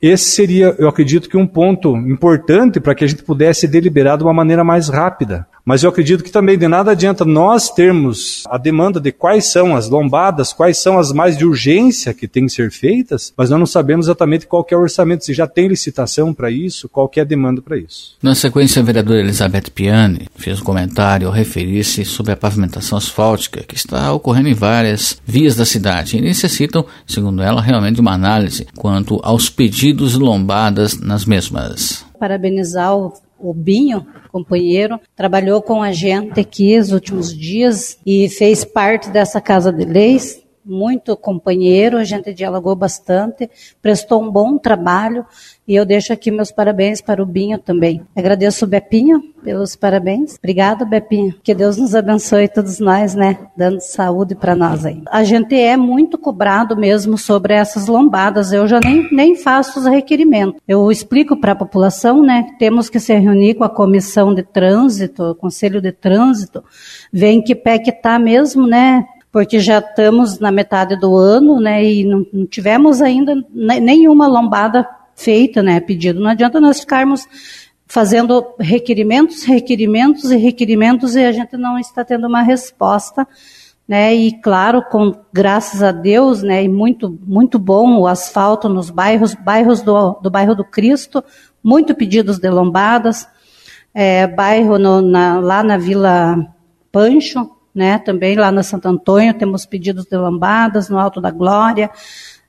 Esse 0.00 0.30
seria, 0.30 0.74
eu 0.78 0.88
acredito 0.88 1.28
que 1.28 1.36
um 1.36 1.46
ponto 1.46 1.96
importante 1.96 2.80
para 2.80 2.94
que 2.94 3.04
a 3.04 3.06
gente 3.06 3.22
pudesse 3.22 3.68
deliberar 3.68 4.16
de 4.16 4.24
uma 4.24 4.32
maneira 4.32 4.64
mais 4.64 4.88
rápida. 4.88 5.46
Mas 5.70 5.84
eu 5.84 5.90
acredito 5.90 6.24
que 6.24 6.32
também 6.32 6.58
de 6.58 6.66
nada 6.66 6.90
adianta 6.90 7.24
nós 7.24 7.70
termos 7.70 8.42
a 8.48 8.58
demanda 8.58 8.98
de 8.98 9.12
quais 9.12 9.44
são 9.44 9.76
as 9.76 9.88
lombadas, 9.88 10.52
quais 10.52 10.78
são 10.78 10.98
as 10.98 11.12
mais 11.12 11.38
de 11.38 11.46
urgência 11.46 12.12
que 12.12 12.26
têm 12.26 12.46
que 12.46 12.52
ser 12.52 12.72
feitas, 12.72 13.32
mas 13.36 13.50
nós 13.50 13.58
não 13.60 13.66
sabemos 13.66 14.06
exatamente 14.06 14.48
qual 14.48 14.66
é 14.68 14.76
o 14.76 14.80
orçamento, 14.80 15.24
se 15.24 15.32
já 15.32 15.46
tem 15.46 15.68
licitação 15.68 16.34
para 16.34 16.50
isso, 16.50 16.88
qual 16.88 17.08
é 17.14 17.20
a 17.20 17.24
demanda 17.24 17.62
para 17.62 17.76
isso. 17.76 18.16
Na 18.20 18.34
sequência, 18.34 18.82
a 18.82 18.84
vereadora 18.84 19.20
Elizabeth 19.20 19.70
Piani 19.72 20.26
fez 20.34 20.60
um 20.60 20.64
comentário 20.64 21.28
ao 21.28 21.32
referir-se 21.32 22.04
sobre 22.04 22.32
a 22.32 22.36
pavimentação 22.36 22.98
asfáltica 22.98 23.62
que 23.62 23.76
está 23.76 24.12
ocorrendo 24.12 24.48
em 24.48 24.54
várias 24.54 25.22
vias 25.24 25.54
da 25.54 25.64
cidade 25.64 26.16
e 26.16 26.20
necessitam, 26.20 26.84
segundo 27.06 27.42
ela, 27.42 27.62
realmente 27.62 27.94
de 27.94 28.00
uma 28.00 28.14
análise 28.14 28.66
quanto 28.76 29.20
aos 29.22 29.48
pedidos 29.48 30.14
de 30.14 30.18
lombadas 30.18 30.98
nas 30.98 31.24
mesmas. 31.24 32.04
Parabenizar 32.18 32.96
o 32.96 33.12
o 33.40 33.54
Binho, 33.54 34.06
companheiro, 34.30 35.00
trabalhou 35.16 35.62
com 35.62 35.82
a 35.82 35.92
gente 35.92 36.38
aqui 36.38 36.78
os 36.78 36.92
últimos 36.92 37.36
dias 37.36 37.98
e 38.04 38.28
fez 38.28 38.64
parte 38.64 39.08
dessa 39.10 39.40
casa 39.40 39.72
de 39.72 39.84
leis. 39.84 40.39
Muito 40.64 41.16
companheiro, 41.16 41.96
a 41.96 42.04
gente 42.04 42.34
dialogou 42.34 42.76
bastante, 42.76 43.48
prestou 43.80 44.22
um 44.22 44.30
bom 44.30 44.58
trabalho 44.58 45.24
e 45.66 45.74
eu 45.74 45.86
deixo 45.86 46.12
aqui 46.12 46.30
meus 46.30 46.52
parabéns 46.52 47.00
para 47.00 47.22
o 47.22 47.26
Binho 47.26 47.58
também. 47.58 48.02
Agradeço 48.14 48.64
o 48.64 48.68
Bepinho 48.68 49.22
pelos 49.42 49.74
parabéns. 49.74 50.36
Obrigada, 50.36 50.84
Bepinho. 50.84 51.34
Que 51.42 51.54
Deus 51.54 51.76
nos 51.76 51.94
abençoe 51.94 52.48
todos 52.48 52.78
nós, 52.78 53.14
né? 53.14 53.38
Dando 53.56 53.80
saúde 53.80 54.34
para 54.34 54.54
nós 54.54 54.84
aí. 54.84 55.02
A 55.10 55.24
gente 55.24 55.54
é 55.54 55.76
muito 55.76 56.18
cobrado 56.18 56.76
mesmo 56.76 57.16
sobre 57.16 57.54
essas 57.54 57.86
lombadas. 57.86 58.52
Eu 58.52 58.68
já 58.68 58.80
nem, 58.84 59.08
nem 59.12 59.34
faço 59.36 59.80
os 59.80 59.86
requerimentos. 59.86 60.60
Eu 60.68 60.90
explico 60.90 61.40
para 61.40 61.52
a 61.52 61.56
população, 61.56 62.22
né? 62.22 62.46
Temos 62.58 62.90
que 62.90 63.00
se 63.00 63.14
reunir 63.14 63.54
com 63.54 63.64
a 63.64 63.70
comissão 63.70 64.34
de 64.34 64.42
trânsito, 64.42 65.22
o 65.22 65.34
conselho 65.34 65.80
de 65.80 65.92
trânsito, 65.92 66.62
ver 67.12 67.30
em 67.30 67.42
que 67.42 67.54
pé 67.54 67.78
que 67.78 67.92
tá 67.92 68.18
mesmo, 68.18 68.66
né? 68.66 69.06
Porque 69.32 69.60
já 69.60 69.78
estamos 69.78 70.38
na 70.40 70.50
metade 70.50 70.98
do 70.98 71.16
ano, 71.16 71.60
né, 71.60 71.84
e 71.84 72.04
não, 72.04 72.26
não 72.32 72.46
tivemos 72.46 73.00
ainda 73.00 73.34
nenhuma 73.52 74.26
lombada 74.26 74.88
feita, 75.14 75.62
né, 75.62 75.78
pedido. 75.80 76.20
Não 76.20 76.30
adianta 76.30 76.60
nós 76.60 76.80
ficarmos 76.80 77.26
fazendo 77.86 78.54
requerimentos, 78.58 79.44
requerimentos 79.44 80.30
e 80.30 80.36
requerimentos 80.36 81.14
e 81.14 81.24
a 81.24 81.32
gente 81.32 81.56
não 81.56 81.78
está 81.78 82.04
tendo 82.04 82.26
uma 82.26 82.42
resposta. 82.42 83.26
Né, 83.86 84.14
e 84.14 84.40
claro, 84.40 84.84
com 84.84 85.12
graças 85.32 85.82
a 85.82 85.90
Deus, 85.90 86.44
né, 86.44 86.62
e 86.62 86.68
muito 86.68 87.18
muito 87.26 87.58
bom 87.58 87.98
o 87.98 88.06
asfalto 88.06 88.68
nos 88.68 88.88
bairros, 88.88 89.34
bairros 89.34 89.82
do, 89.82 90.12
do 90.22 90.30
bairro 90.30 90.54
do 90.54 90.64
Cristo, 90.64 91.24
muito 91.60 91.92
pedidos 91.92 92.38
de 92.38 92.48
lombadas, 92.48 93.26
é, 93.92 94.28
bairro 94.28 94.78
no, 94.78 95.02
na, 95.02 95.40
lá 95.40 95.64
na 95.64 95.76
Vila 95.76 96.36
Pancho, 96.92 97.50
né, 97.80 97.98
também 97.98 98.36
lá 98.36 98.52
na 98.52 98.62
Santo 98.62 98.86
Antônio 98.88 99.32
temos 99.32 99.64
pedidos 99.64 100.04
de 100.04 100.14
lambadas, 100.14 100.90
no 100.90 100.98
Alto 100.98 101.18
da 101.18 101.30
Glória, 101.30 101.90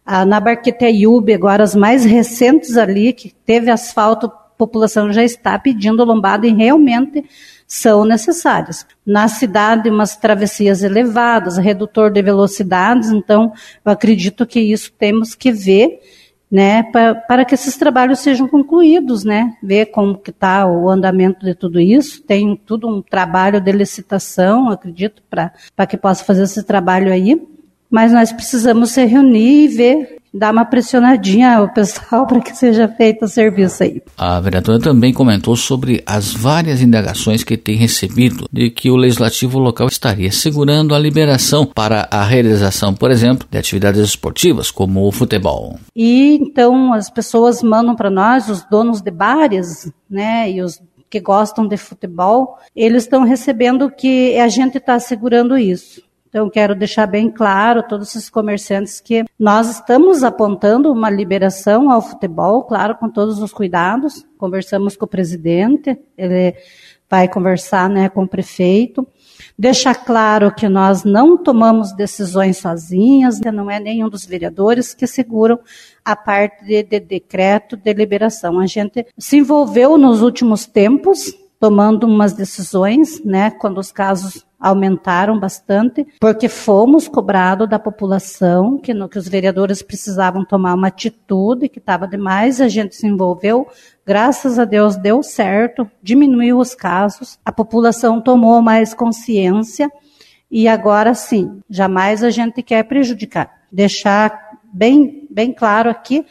ah, 0.06 0.26
na 0.26 0.42
Barqueteiube, 0.42 1.34
agora 1.34 1.64
as 1.64 1.74
mais 1.74 2.04
recentes 2.04 2.76
ali, 2.76 3.14
que 3.14 3.34
teve 3.46 3.72
asfalto, 3.72 4.26
a 4.26 4.30
população 4.30 5.10
já 5.14 5.24
está 5.24 5.58
pedindo 5.58 6.04
lombada 6.04 6.46
e 6.46 6.54
realmente 6.54 7.24
são 7.66 8.04
necessárias. 8.04 8.86
Na 9.06 9.30
cidade, 9.30 9.90
umas 9.90 10.18
travessias 10.18 10.84
elevadas, 10.84 11.58
redutor 11.58 12.12
de 12.12 12.22
velocidades, 12.22 13.10
então 13.10 13.54
eu 13.86 13.92
acredito 13.94 14.46
que 14.46 14.60
isso 14.60 14.92
temos 15.00 15.34
que 15.34 15.50
ver 15.50 15.98
né, 16.52 16.84
para, 16.84 17.16
para 17.16 17.46
que 17.46 17.56
esses 17.56 17.78
trabalhos 17.78 18.20
sejam 18.20 18.48
concluídos, 18.48 19.24
né, 19.24 19.56
ver 19.64 19.86
como 19.86 20.18
que 20.18 20.32
está 20.32 20.68
o 20.68 20.90
andamento 20.90 21.46
de 21.46 21.56
tudo 21.56 21.80
isso, 21.80 22.22
tem 22.24 22.60
tudo 22.66 22.90
um 22.90 23.02
trabalho 23.02 23.62
de 23.62 23.72
licitação, 23.72 24.70
acredito, 24.70 25.24
para 25.30 25.88
que 25.88 25.96
possa 25.96 26.26
fazer 26.26 26.44
esse 26.44 26.64
trabalho 26.64 27.12
aí, 27.12 27.42
mas 27.92 28.14
nós 28.14 28.32
precisamos 28.32 28.92
se 28.92 29.06
reunir 29.06 29.66
e 29.66 29.68
ver 29.68 30.22
dar 30.34 30.54
uma 30.54 30.64
pressionadinha 30.64 31.58
ao 31.58 31.70
pessoal 31.74 32.26
para 32.28 32.40
que 32.40 32.56
seja 32.56 32.88
feito 32.88 33.26
o 33.26 33.28
serviço 33.28 33.84
aí. 33.84 34.02
A 34.18 34.40
vereadora 34.40 34.80
também 34.80 35.14
comentou 35.14 35.56
sobre 35.56 36.02
as 36.06 36.34
várias 36.34 36.82
indagações 36.82 37.44
que 37.44 37.58
tem 37.58 37.76
recebido 37.76 38.48
de 38.52 38.70
que 38.70 38.90
o 38.90 38.96
legislativo 38.96 39.60
local 39.60 39.88
estaria 39.88 40.32
segurando 40.32 40.96
a 40.96 41.00
liberação 41.00 41.66
para 41.66 42.08
a 42.10 42.24
realização, 42.24 42.94
por 42.94 43.12
exemplo, 43.12 43.48
de 43.52 43.58
atividades 43.58 44.00
esportivas 44.00 44.72
como 44.72 45.06
o 45.06 45.12
futebol. 45.12 45.78
E 45.96 46.38
então 46.42 46.94
as 46.94 47.10
pessoas 47.10 47.62
mandam 47.62 47.96
para 47.96 48.10
nós, 48.10 48.50
os 48.50 48.64
donos 48.70 49.02
de 49.02 49.12
bares, 49.12 49.92
né, 50.10 50.50
e 50.50 50.62
os 50.62 50.82
que 51.10 51.20
gostam 51.20 51.68
de 51.68 51.76
futebol, 51.76 52.58
eles 52.74 53.04
estão 53.04 53.24
recebendo 53.24 53.92
que 53.92 54.40
a 54.40 54.48
gente 54.48 54.78
está 54.78 54.98
segurando 54.98 55.58
isso. 55.58 56.02
Então, 56.32 56.50
quero 56.50 56.74
deixar 56.74 57.08
bem 57.08 57.30
claro 57.30 57.84
todos 57.84 58.16
esses 58.16 58.30
comerciantes 58.30 59.02
que 59.02 59.26
nós 59.38 59.70
estamos 59.70 60.24
apontando 60.24 60.90
uma 60.90 61.10
liberação 61.10 61.92
ao 61.92 62.02
futebol, 62.02 62.64
claro, 62.64 62.96
com 62.96 63.10
todos 63.10 63.42
os 63.42 63.52
cuidados. 63.52 64.26
Conversamos 64.38 64.96
com 64.96 65.04
o 65.04 65.10
presidente, 65.10 66.00
ele 66.18 66.56
vai 67.10 67.28
conversar 67.28 67.90
né, 67.90 68.08
com 68.08 68.24
o 68.24 68.28
prefeito. 68.30 69.06
Deixar 69.60 69.94
claro 69.94 70.56
que 70.56 70.70
nós 70.70 71.04
não 71.04 71.38
tomamos 71.38 71.94
decisões 71.94 72.60
sozinhas, 72.60 73.42
não 73.42 73.70
é 73.70 73.78
nenhum 73.78 74.08
dos 74.08 74.26
vereadores 74.26 74.94
que 74.94 75.06
seguram 75.06 75.60
a 76.06 76.16
parte 76.16 76.64
de, 76.64 76.82
de 76.82 77.02
decreto 77.02 77.76
de 77.76 77.94
liberação. 77.94 78.58
A 78.58 78.66
gente 78.68 79.06
se 79.18 79.36
envolveu 79.36 79.98
nos 79.98 80.22
últimos 80.22 80.66
tempos 80.66 81.36
tomando 81.60 82.08
umas 82.08 82.32
decisões, 82.32 83.22
né, 83.24 83.52
quando 83.52 83.80
os 83.80 83.92
casos 83.92 84.46
aumentaram 84.62 85.40
bastante, 85.40 86.06
porque 86.20 86.48
fomos 86.48 87.08
cobrados 87.08 87.68
da 87.68 87.80
população 87.80 88.78
que, 88.78 88.94
no, 88.94 89.10
que 89.10 89.18
os 89.18 89.28
vereadores 89.28 89.82
precisavam 89.82 90.46
tomar 90.46 90.76
uma 90.76 90.90
atitude 90.90 91.68
que 91.68 91.80
estava 91.80 92.08
demais, 92.08 92.62
a 92.62 92.68
gente 92.68 92.96
se 92.96 93.08
envolveu, 93.08 93.68
graças 94.06 94.60
a 94.60 94.66
Deus 94.66 94.96
deu 94.96 95.24
certo, 95.24 95.90
diminuiu 96.04 96.60
os 96.60 96.76
casos, 96.76 97.40
a 97.44 97.52
população 97.52 98.22
tomou 98.22 98.62
mais 98.62 98.94
consciência 98.94 99.90
e 100.50 100.68
agora 100.68 101.16
sim, 101.16 101.62
jamais 101.68 102.24
a 102.24 102.30
gente 102.30 102.62
quer 102.62 102.84
prejudicar. 102.84 103.50
Deixar 103.72 104.52
bem, 104.72 105.28
bem 105.32 105.52
claro 105.54 105.90
aqui 105.90 106.26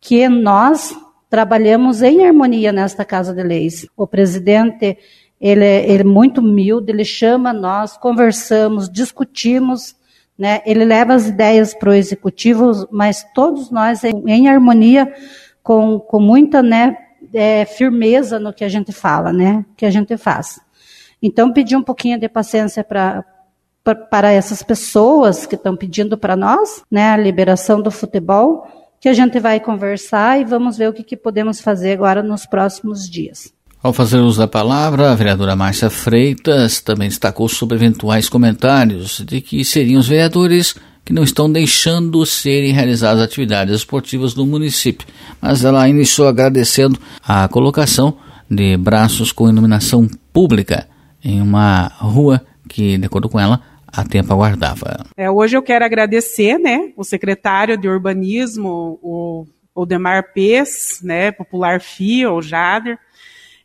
que 0.00 0.28
nós 0.28 0.94
trabalhamos 1.30 2.02
em 2.02 2.24
harmonia 2.24 2.70
nesta 2.70 3.04
Casa 3.04 3.34
de 3.34 3.42
Leis. 3.42 3.86
O 3.96 4.06
presidente, 4.06 4.96
ele, 5.40 5.64
é, 5.64 5.90
ele 5.90 6.02
é 6.02 6.04
muito 6.04 6.40
humilde, 6.40 6.90
ele 6.90 7.04
chama 7.04 7.52
nós, 7.52 7.96
conversamos, 7.96 8.88
discutimos, 8.88 9.94
né? 10.38 10.62
ele 10.64 10.84
leva 10.84 11.14
as 11.14 11.28
ideias 11.28 11.74
para 11.74 11.90
o 11.90 11.94
executivo, 11.94 12.88
mas 12.90 13.24
todos 13.34 13.70
nós 13.70 14.04
em, 14.04 14.22
em 14.26 14.48
harmonia, 14.48 15.12
com, 15.62 15.98
com 15.98 16.20
muita 16.20 16.62
né, 16.62 16.96
é, 17.32 17.64
firmeza 17.64 18.38
no 18.38 18.52
que 18.52 18.64
a 18.64 18.68
gente 18.68 18.92
fala, 18.92 19.32
né? 19.32 19.64
que 19.76 19.86
a 19.86 19.90
gente 19.90 20.16
faz. 20.16 20.60
Então, 21.22 21.52
pedir 21.52 21.76
um 21.76 21.82
pouquinho 21.82 22.18
de 22.18 22.28
paciência 22.28 22.84
para 22.84 23.24
para 24.10 24.32
essas 24.32 24.62
pessoas 24.62 25.44
que 25.44 25.56
estão 25.56 25.76
pedindo 25.76 26.16
para 26.16 26.34
nós, 26.34 26.82
né, 26.90 27.10
a 27.10 27.18
liberação 27.18 27.82
do 27.82 27.90
futebol, 27.90 28.66
que 28.98 29.10
a 29.10 29.12
gente 29.12 29.38
vai 29.38 29.60
conversar 29.60 30.40
e 30.40 30.44
vamos 30.44 30.78
ver 30.78 30.88
o 30.88 30.92
que, 30.94 31.02
que 31.02 31.16
podemos 31.16 31.60
fazer 31.60 31.92
agora 31.92 32.22
nos 32.22 32.46
próximos 32.46 33.06
dias. 33.06 33.52
Ao 33.84 33.92
fazer 33.92 34.16
uso 34.16 34.38
da 34.38 34.48
palavra, 34.48 35.12
a 35.12 35.14
vereadora 35.14 35.54
Márcia 35.54 35.90
Freitas 35.90 36.80
também 36.80 37.06
destacou 37.06 37.50
sobre 37.50 37.76
eventuais 37.76 38.30
comentários 38.30 39.20
de 39.20 39.42
que 39.42 39.62
seriam 39.62 40.00
os 40.00 40.08
vereadores 40.08 40.74
que 41.04 41.12
não 41.12 41.22
estão 41.22 41.52
deixando 41.52 42.24
serem 42.24 42.72
realizadas 42.72 43.22
atividades 43.22 43.74
esportivas 43.74 44.34
no 44.34 44.46
município. 44.46 45.06
Mas 45.38 45.66
ela 45.66 45.86
iniciou 45.86 46.26
agradecendo 46.26 46.98
a 47.22 47.46
colocação 47.46 48.16
de 48.50 48.74
braços 48.78 49.30
com 49.30 49.50
iluminação 49.50 50.08
pública 50.32 50.88
em 51.22 51.42
uma 51.42 51.88
rua 51.98 52.40
que, 52.66 52.96
de 52.96 53.04
acordo 53.04 53.28
com 53.28 53.38
ela, 53.38 53.60
a 53.86 54.02
tempo 54.02 54.32
aguardava. 54.32 55.04
É, 55.14 55.30
hoje 55.30 55.58
eu 55.58 55.62
quero 55.62 55.84
agradecer, 55.84 56.56
né, 56.56 56.90
o 56.96 57.04
secretário 57.04 57.76
de 57.76 57.86
urbanismo, 57.86 58.98
o, 59.02 59.46
o 59.74 59.84
Demar 59.84 60.32
Pes, 60.32 61.00
né, 61.02 61.30
popular 61.32 61.82
FIA, 61.82 62.32
o 62.32 62.40
Jader, 62.40 62.98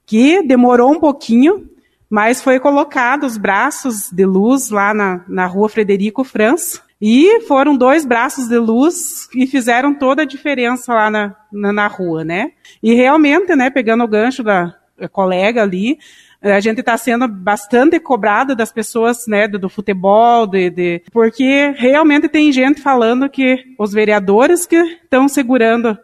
que 0.09 0.41
demorou 0.41 0.91
um 0.91 0.99
pouquinho, 0.99 1.69
mas 2.09 2.41
foi 2.41 2.59
colocado 2.59 3.25
os 3.25 3.37
braços 3.37 4.09
de 4.11 4.25
luz 4.25 4.71
lá 4.71 4.91
na, 4.91 5.23
na 5.27 5.45
rua 5.45 5.69
Frederico 5.69 6.23
França, 6.23 6.81
e 6.99 7.41
foram 7.41 7.77
dois 7.77 8.07
braços 8.07 8.49
de 8.49 8.57
luz 8.57 9.29
e 9.35 9.45
fizeram 9.45 9.93
toda 9.93 10.23
a 10.23 10.25
diferença 10.25 10.91
lá 10.95 11.11
na, 11.11 11.35
na, 11.53 11.71
na 11.71 11.87
rua, 11.87 12.25
né? 12.25 12.53
E 12.81 12.95
realmente, 12.95 13.55
né, 13.55 13.69
pegando 13.69 14.03
o 14.03 14.07
gancho 14.07 14.41
da 14.41 14.75
colega 15.11 15.61
ali, 15.61 15.99
é, 16.41 16.53
a 16.53 16.59
gente 16.59 16.79
está 16.79 16.97
sendo 16.97 17.27
bastante 17.27 17.99
cobrado 17.99 18.55
das 18.55 18.71
pessoas, 18.71 19.27
né, 19.27 19.47
do, 19.47 19.59
do 19.59 19.69
futebol, 19.69 20.47
de, 20.47 20.71
de, 20.71 21.03
porque 21.11 21.71
realmente 21.77 22.27
tem 22.27 22.51
gente 22.51 22.81
falando 22.81 23.29
que 23.29 23.63
os 23.77 23.93
vereadores 23.93 24.65
que 24.65 24.75
estão 24.75 25.27
segurando 25.27 25.95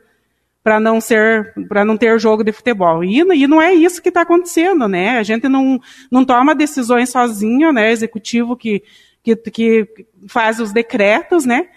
para 0.65 0.79
não 0.79 0.99
ser, 0.99 1.53
para 1.69 1.85
não 1.85 1.95
ter 1.95 2.19
jogo 2.19 2.43
de 2.43 2.51
futebol. 2.51 3.03
E, 3.03 3.19
e 3.19 3.47
não 3.47 3.61
é 3.61 3.71
isso 3.71 4.01
que 4.01 4.09
está 4.09 4.21
acontecendo, 4.21 4.87
né? 4.87 5.19
A 5.19 5.21
gente 5.21 5.47
não, 5.47 5.79
não 6.09 6.25
toma 6.25 6.55
decisões 6.55 7.11
sozinho, 7.11 7.71
né? 7.71 7.91
Executivo 7.91 8.57
que, 8.57 8.81
que, 9.21 9.35
que 9.35 9.87
faz 10.27 10.59
os 10.59 10.73
decretos, 10.73 11.45
né? 11.45 11.67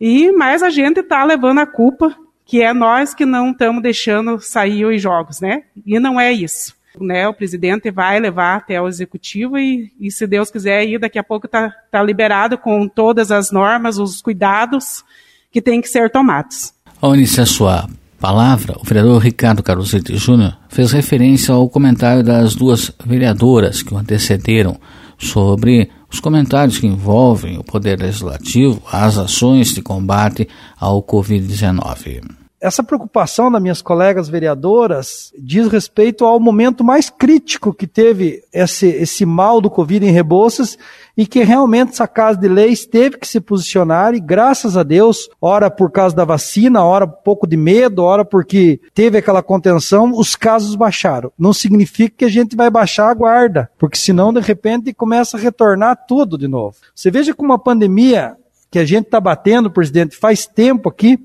E 0.00 0.30
mais 0.30 0.62
a 0.62 0.70
gente 0.70 1.00
está 1.00 1.24
levando 1.24 1.58
a 1.58 1.66
culpa 1.66 2.16
que 2.44 2.62
é 2.62 2.72
nós 2.72 3.12
que 3.12 3.26
não 3.26 3.50
estamos 3.50 3.82
deixando 3.82 4.38
sair 4.38 4.84
os 4.84 5.02
jogos, 5.02 5.40
né? 5.40 5.64
E 5.84 5.98
não 5.98 6.20
é 6.20 6.32
isso 6.32 6.76
né, 6.98 7.28
o 7.28 7.34
presidente 7.34 7.90
vai 7.90 8.18
levar 8.18 8.56
até 8.56 8.80
o 8.80 8.88
executivo 8.88 9.58
e, 9.58 9.92
e 10.00 10.10
se 10.10 10.26
Deus 10.26 10.50
quiser, 10.50 10.78
aí 10.78 10.96
daqui 10.96 11.18
a 11.18 11.22
pouco 11.22 11.44
está 11.44 11.68
tá 11.90 12.02
liberado 12.02 12.56
com 12.56 12.88
todas 12.88 13.30
as 13.30 13.50
normas, 13.50 13.98
os 13.98 14.22
cuidados 14.22 15.04
que 15.50 15.60
têm 15.60 15.82
que 15.82 15.90
ser 15.90 16.08
tomados. 16.10 16.72
Sua 17.44 17.86
palavra, 18.20 18.76
o 18.80 18.84
vereador 18.84 19.22
Ricardo 19.22 19.62
Carosete 19.62 20.16
Júnior 20.16 20.56
fez 20.68 20.92
referência 20.92 21.54
ao 21.54 21.68
comentário 21.68 22.22
das 22.22 22.54
duas 22.54 22.92
vereadoras 23.04 23.82
que 23.82 23.94
o 23.94 23.98
antecederam 23.98 24.76
sobre 25.18 25.90
os 26.12 26.20
comentários 26.20 26.78
que 26.78 26.86
envolvem 26.86 27.58
o 27.58 27.64
Poder 27.64 27.98
Legislativo, 28.00 28.82
as 28.90 29.18
ações 29.18 29.74
de 29.74 29.82
combate 29.82 30.48
ao 30.78 31.02
Covid-19 31.02 32.45
essa 32.60 32.82
preocupação 32.82 33.50
das 33.50 33.60
minhas 33.60 33.82
colegas 33.82 34.28
vereadoras 34.28 35.32
diz 35.38 35.68
respeito 35.68 36.24
ao 36.24 36.40
momento 36.40 36.82
mais 36.82 37.10
crítico 37.10 37.72
que 37.72 37.86
teve 37.86 38.42
esse, 38.52 38.86
esse 38.86 39.26
mal 39.26 39.60
do 39.60 39.70
Covid 39.70 40.06
em 40.06 40.10
Rebouças 40.10 40.78
e 41.16 41.26
que 41.26 41.42
realmente 41.42 41.92
essa 41.92 42.08
Casa 42.08 42.38
de 42.38 42.48
Leis 42.48 42.86
teve 42.86 43.18
que 43.18 43.28
se 43.28 43.40
posicionar 43.40 44.14
e 44.14 44.20
graças 44.20 44.76
a 44.76 44.82
Deus, 44.82 45.28
ora 45.40 45.70
por 45.70 45.90
causa 45.90 46.16
da 46.16 46.24
vacina, 46.24 46.84
ora 46.84 47.04
um 47.04 47.08
pouco 47.08 47.46
de 47.46 47.56
medo, 47.56 48.02
ora 48.02 48.24
porque 48.24 48.80
teve 48.94 49.18
aquela 49.18 49.42
contenção, 49.42 50.12
os 50.14 50.34
casos 50.34 50.74
baixaram. 50.74 51.32
Não 51.38 51.52
significa 51.52 52.16
que 52.18 52.24
a 52.24 52.30
gente 52.30 52.56
vai 52.56 52.70
baixar 52.70 53.10
a 53.10 53.14
guarda, 53.14 53.70
porque 53.78 53.96
senão 53.96 54.32
de 54.32 54.40
repente 54.40 54.92
começa 54.92 55.36
a 55.36 55.40
retornar 55.40 56.04
tudo 56.06 56.38
de 56.38 56.48
novo. 56.48 56.76
Você 56.94 57.10
veja 57.10 57.34
como 57.34 57.52
a 57.52 57.58
pandemia 57.58 58.36
que 58.70 58.78
a 58.78 58.84
gente 58.84 59.06
está 59.06 59.20
batendo, 59.20 59.70
presidente, 59.70 60.16
faz 60.16 60.46
tempo 60.46 60.88
aqui, 60.88 61.18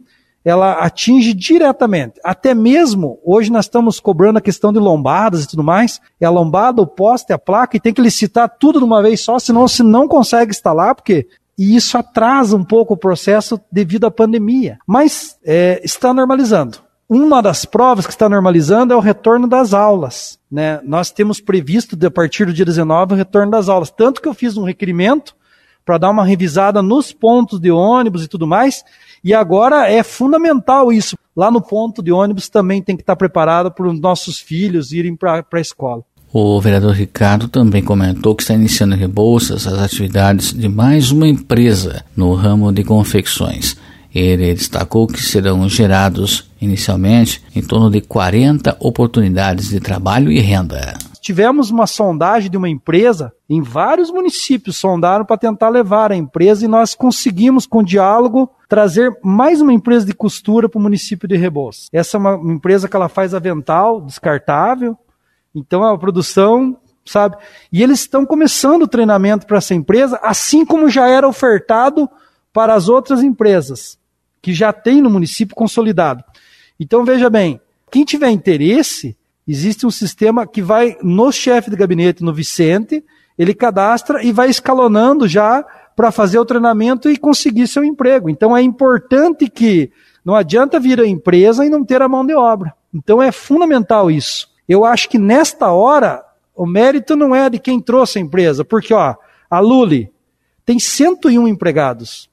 ela 0.44 0.74
atinge 0.74 1.34
diretamente. 1.34 2.20
Até 2.24 2.54
mesmo, 2.54 3.20
hoje 3.24 3.52
nós 3.52 3.66
estamos 3.66 4.00
cobrando 4.00 4.38
a 4.38 4.42
questão 4.42 4.74
de 4.74 4.80
lombadas 4.80 5.44
e 5.44 5.48
tudo 5.48 5.64
mais. 5.64 6.02
É 6.20 6.26
a 6.26 6.30
lombada, 6.30 6.82
o 6.82 6.88
poste, 6.88 7.32
a 7.32 7.38
placa, 7.38 7.78
e 7.78 7.80
tem 7.80 7.94
que 7.94 8.02
licitar 8.02 8.50
tudo 8.60 8.80
de 8.80 8.86
uma 8.86 9.02
vez 9.02 9.22
só, 9.22 9.38
senão 9.38 9.68
você 9.68 9.84
não 9.84 10.08
consegue 10.08 10.52
instalar, 10.52 10.96
porque 10.96 11.28
e 11.58 11.76
isso 11.76 11.98
atrasa 11.98 12.56
um 12.56 12.64
pouco 12.64 12.96
o 12.96 12.98
processo 12.98 13.60
devido 13.72 14.06
à 14.06 14.12
pandemia. 14.12 14.80
Mas 14.88 15.38
é, 15.46 15.80
está 15.84 16.12
normalizando. 16.14 16.80
Uma 17.08 17.42
das 17.42 17.66
provas 17.66 18.08
que 18.08 18.14
está 18.14 18.28
normalizando 18.28 18.94
é 18.94 18.96
o 18.96 19.02
retorno 19.02 19.48
das 19.48 19.74
aulas. 19.74 20.40
Né? 20.50 20.80
Nós 20.84 21.12
temos 21.12 21.40
previsto, 21.42 21.98
a 22.04 22.10
partir 22.10 22.46
do 22.46 22.54
dia 22.54 22.66
19, 22.66 23.14
o 23.14 23.18
retorno 23.18 23.52
das 23.52 23.70
aulas. 23.70 23.92
Tanto 23.92 24.22
que 24.22 24.28
eu 24.28 24.34
fiz 24.34 24.58
um 24.58 24.64
requerimento 24.64 25.36
para 25.86 25.98
dar 25.98 26.10
uma 26.10 26.26
revisada 26.26 26.82
nos 26.82 27.12
pontos 27.12 27.60
de 27.60 27.70
ônibus 27.70 28.24
e 28.24 28.28
tudo 28.28 28.48
mais, 28.48 28.84
e 29.24 29.34
agora 29.34 29.90
é 29.90 30.04
fundamental 30.04 30.92
isso. 30.92 31.16
Lá 31.36 31.52
no 31.52 31.62
ponto 31.62 32.02
de 32.02 32.12
ônibus 32.12 32.50
também 32.50 32.82
tem 32.82 32.96
que 32.96 33.04
estar 33.04 33.16
preparado 33.16 33.72
para 33.72 33.88
os 33.88 34.00
nossos 34.00 34.40
filhos 34.40 34.92
irem 34.92 35.16
para 35.16 35.46
a 35.52 35.60
escola. 35.60 36.04
O 36.34 36.60
vereador 36.62 36.94
Ricardo 36.94 37.48
também 37.48 37.84
comentou 37.84 38.36
que 38.36 38.42
está 38.42 38.54
iniciando 38.54 38.96
em 38.96 38.98
Rebouças 38.98 39.68
as 39.68 39.80
atividades 39.80 40.54
de 40.54 40.70
mais 40.70 41.12
uma 41.12 41.28
empresa 41.28 42.06
no 42.16 42.34
ramo 42.34 42.72
de 42.72 42.84
confecções. 42.84 43.76
Ele 44.14 44.54
destacou 44.54 45.08
que 45.08 45.22
serão 45.22 45.68
gerados 45.68 46.50
inicialmente 46.62 47.42
em 47.56 47.62
torno 47.62 47.90
de 47.90 48.02
40 48.02 48.78
oportunidades 48.80 49.70
de 49.70 49.80
trabalho 49.80 50.32
e 50.32 50.40
renda 50.40 50.98
tivemos 51.22 51.70
uma 51.70 51.86
sondagem 51.86 52.50
de 52.50 52.58
uma 52.58 52.68
empresa, 52.68 53.32
em 53.48 53.62
vários 53.62 54.10
municípios 54.10 54.76
sondaram 54.76 55.24
para 55.24 55.38
tentar 55.38 55.70
levar 55.70 56.12
a 56.12 56.16
empresa 56.16 56.66
e 56.66 56.68
nós 56.68 56.96
conseguimos, 56.96 57.68
com 57.68 57.84
diálogo, 57.84 58.50
trazer 58.68 59.16
mais 59.24 59.62
uma 59.62 59.72
empresa 59.72 60.04
de 60.04 60.16
costura 60.16 60.68
para 60.68 60.80
o 60.80 60.82
município 60.82 61.28
de 61.28 61.38
Rebouças. 61.38 61.88
Essa 61.94 62.18
é 62.18 62.20
uma 62.20 62.52
empresa 62.52 62.90
que 62.90 62.96
ela 62.96 63.08
faz 63.08 63.36
avental 63.36 64.02
descartável, 64.02 64.98
então 65.54 65.84
é 65.84 65.90
uma 65.90 66.00
produção, 66.00 66.76
sabe? 67.06 67.38
E 67.72 67.84
eles 67.84 68.00
estão 68.00 68.26
começando 68.26 68.84
o 68.84 68.88
treinamento 68.88 69.46
para 69.46 69.60
essa 69.60 69.76
empresa, 69.76 70.20
assim 70.24 70.66
como 70.66 70.90
já 70.90 71.08
era 71.08 71.28
ofertado 71.28 72.10
para 72.52 72.74
as 72.74 72.90
outras 72.90 73.22
empresas 73.22 74.00
que 74.42 74.54
já 74.54 74.74
tem 74.74 75.02
no 75.02 75.10
município 75.10 75.56
consolidado. 75.56 76.24
Então 76.80 77.06
veja 77.06 77.30
bem, 77.30 77.62
quem 77.92 78.04
tiver 78.04 78.32
interesse, 78.32 79.16
Existe 79.52 79.86
um 79.86 79.92
sistema 79.92 80.48
que 80.48 80.62
vai 80.62 80.96
no 81.04 81.30
chefe 81.30 81.70
de 81.70 81.76
gabinete, 81.76 82.24
no 82.24 82.34
Vicente, 82.34 83.04
ele 83.38 83.54
cadastra 83.54 84.24
e 84.24 84.32
vai 84.32 84.50
escalonando 84.50 85.28
já 85.28 85.62
para 85.94 86.10
fazer 86.10 86.40
o 86.40 86.46
treinamento 86.46 87.10
e 87.10 87.18
conseguir 87.18 87.68
seu 87.68 87.84
emprego. 87.84 88.30
Então 88.30 88.56
é 88.56 88.62
importante 88.62 89.50
que 89.50 89.92
não 90.24 90.36
adianta 90.36 90.80
vir 90.80 91.02
a 91.02 91.06
empresa 91.06 91.66
e 91.66 91.70
não 91.70 91.84
ter 91.84 92.02
a 92.02 92.08
mão 92.08 92.26
de 92.26 92.34
obra. 92.34 92.74
Então 92.96 93.22
é 93.22 93.30
fundamental 93.30 94.10
isso. 94.10 94.48
Eu 94.70 94.86
acho 94.86 95.10
que 95.10 95.18
nesta 95.18 95.70
hora 95.70 96.24
o 96.56 96.66
mérito 96.66 97.18
não 97.18 97.36
é 97.36 97.50
de 97.50 97.60
quem 97.60 97.82
trouxe 97.82 98.20
a 98.20 98.22
empresa, 98.22 98.64
porque 98.64 98.94
ó, 98.94 99.16
a 99.50 99.60
Luli 99.60 100.10
tem 100.64 100.80
101 100.80 101.46
empregados. 101.46 102.30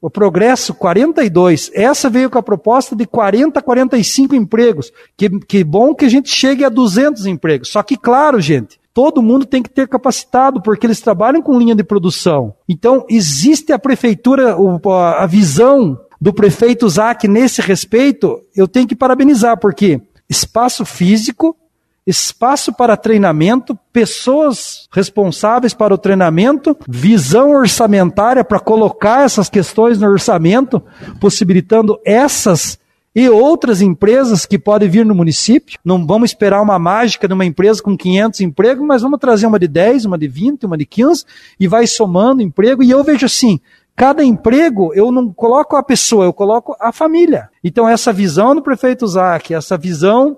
O 0.00 0.10
Progresso, 0.10 0.74
42. 0.74 1.70
Essa 1.74 2.10
veio 2.10 2.30
com 2.30 2.38
a 2.38 2.42
proposta 2.42 2.94
de 2.94 3.06
40 3.06 3.58
a 3.58 3.62
45 3.62 4.34
empregos. 4.34 4.92
Que, 5.16 5.30
que 5.40 5.64
bom 5.64 5.94
que 5.94 6.04
a 6.04 6.08
gente 6.08 6.28
chegue 6.28 6.64
a 6.64 6.68
200 6.68 7.26
empregos. 7.26 7.70
Só 7.70 7.82
que, 7.82 7.96
claro, 7.96 8.40
gente, 8.40 8.78
todo 8.92 9.22
mundo 9.22 9.44
tem 9.44 9.62
que 9.62 9.70
ter 9.70 9.88
capacitado, 9.88 10.62
porque 10.62 10.86
eles 10.86 11.00
trabalham 11.00 11.42
com 11.42 11.58
linha 11.58 11.74
de 11.74 11.84
produção. 11.84 12.54
Então, 12.68 13.04
existe 13.08 13.72
a 13.72 13.78
prefeitura, 13.78 14.56
a 15.18 15.26
visão 15.26 15.98
do 16.20 16.32
prefeito 16.32 16.88
Zac 16.88 17.28
nesse 17.28 17.60
respeito, 17.60 18.40
eu 18.54 18.66
tenho 18.66 18.86
que 18.86 18.96
parabenizar, 18.96 19.58
porque 19.58 20.00
espaço 20.28 20.84
físico, 20.84 21.56
espaço 22.06 22.72
para 22.72 22.96
treinamento, 22.96 23.76
pessoas 23.92 24.88
responsáveis 24.92 25.74
para 25.74 25.92
o 25.92 25.98
treinamento, 25.98 26.76
visão 26.88 27.50
orçamentária 27.50 28.44
para 28.44 28.60
colocar 28.60 29.24
essas 29.24 29.50
questões 29.50 29.98
no 29.98 30.06
orçamento, 30.06 30.80
possibilitando 31.20 31.98
essas 32.04 32.78
e 33.16 33.30
outras 33.30 33.80
empresas 33.80 34.44
que 34.44 34.58
podem 34.58 34.90
vir 34.90 35.06
no 35.06 35.14
município. 35.14 35.78
Não 35.82 36.06
vamos 36.06 36.30
esperar 36.30 36.60
uma 36.60 36.78
mágica 36.78 37.26
de 37.26 37.32
uma 37.32 37.46
empresa 37.46 37.82
com 37.82 37.96
500 37.96 38.42
empregos, 38.42 38.86
mas 38.86 39.00
vamos 39.00 39.18
trazer 39.18 39.46
uma 39.46 39.58
de 39.58 39.66
10, 39.66 40.04
uma 40.04 40.18
de 40.18 40.28
20, 40.28 40.66
uma 40.66 40.76
de 40.76 40.84
15 40.84 41.24
e 41.58 41.66
vai 41.66 41.86
somando 41.86 42.42
emprego. 42.42 42.82
E 42.82 42.90
eu 42.90 43.02
vejo 43.02 43.24
assim, 43.24 43.58
cada 43.96 44.22
emprego, 44.22 44.92
eu 44.94 45.10
não 45.10 45.32
coloco 45.32 45.76
a 45.76 45.82
pessoa, 45.82 46.26
eu 46.26 46.32
coloco 46.32 46.76
a 46.78 46.92
família. 46.92 47.48
Então, 47.64 47.88
essa 47.88 48.12
visão 48.12 48.54
do 48.54 48.60
prefeito 48.60 49.06
Zac, 49.06 49.54
essa 49.54 49.78
visão 49.78 50.36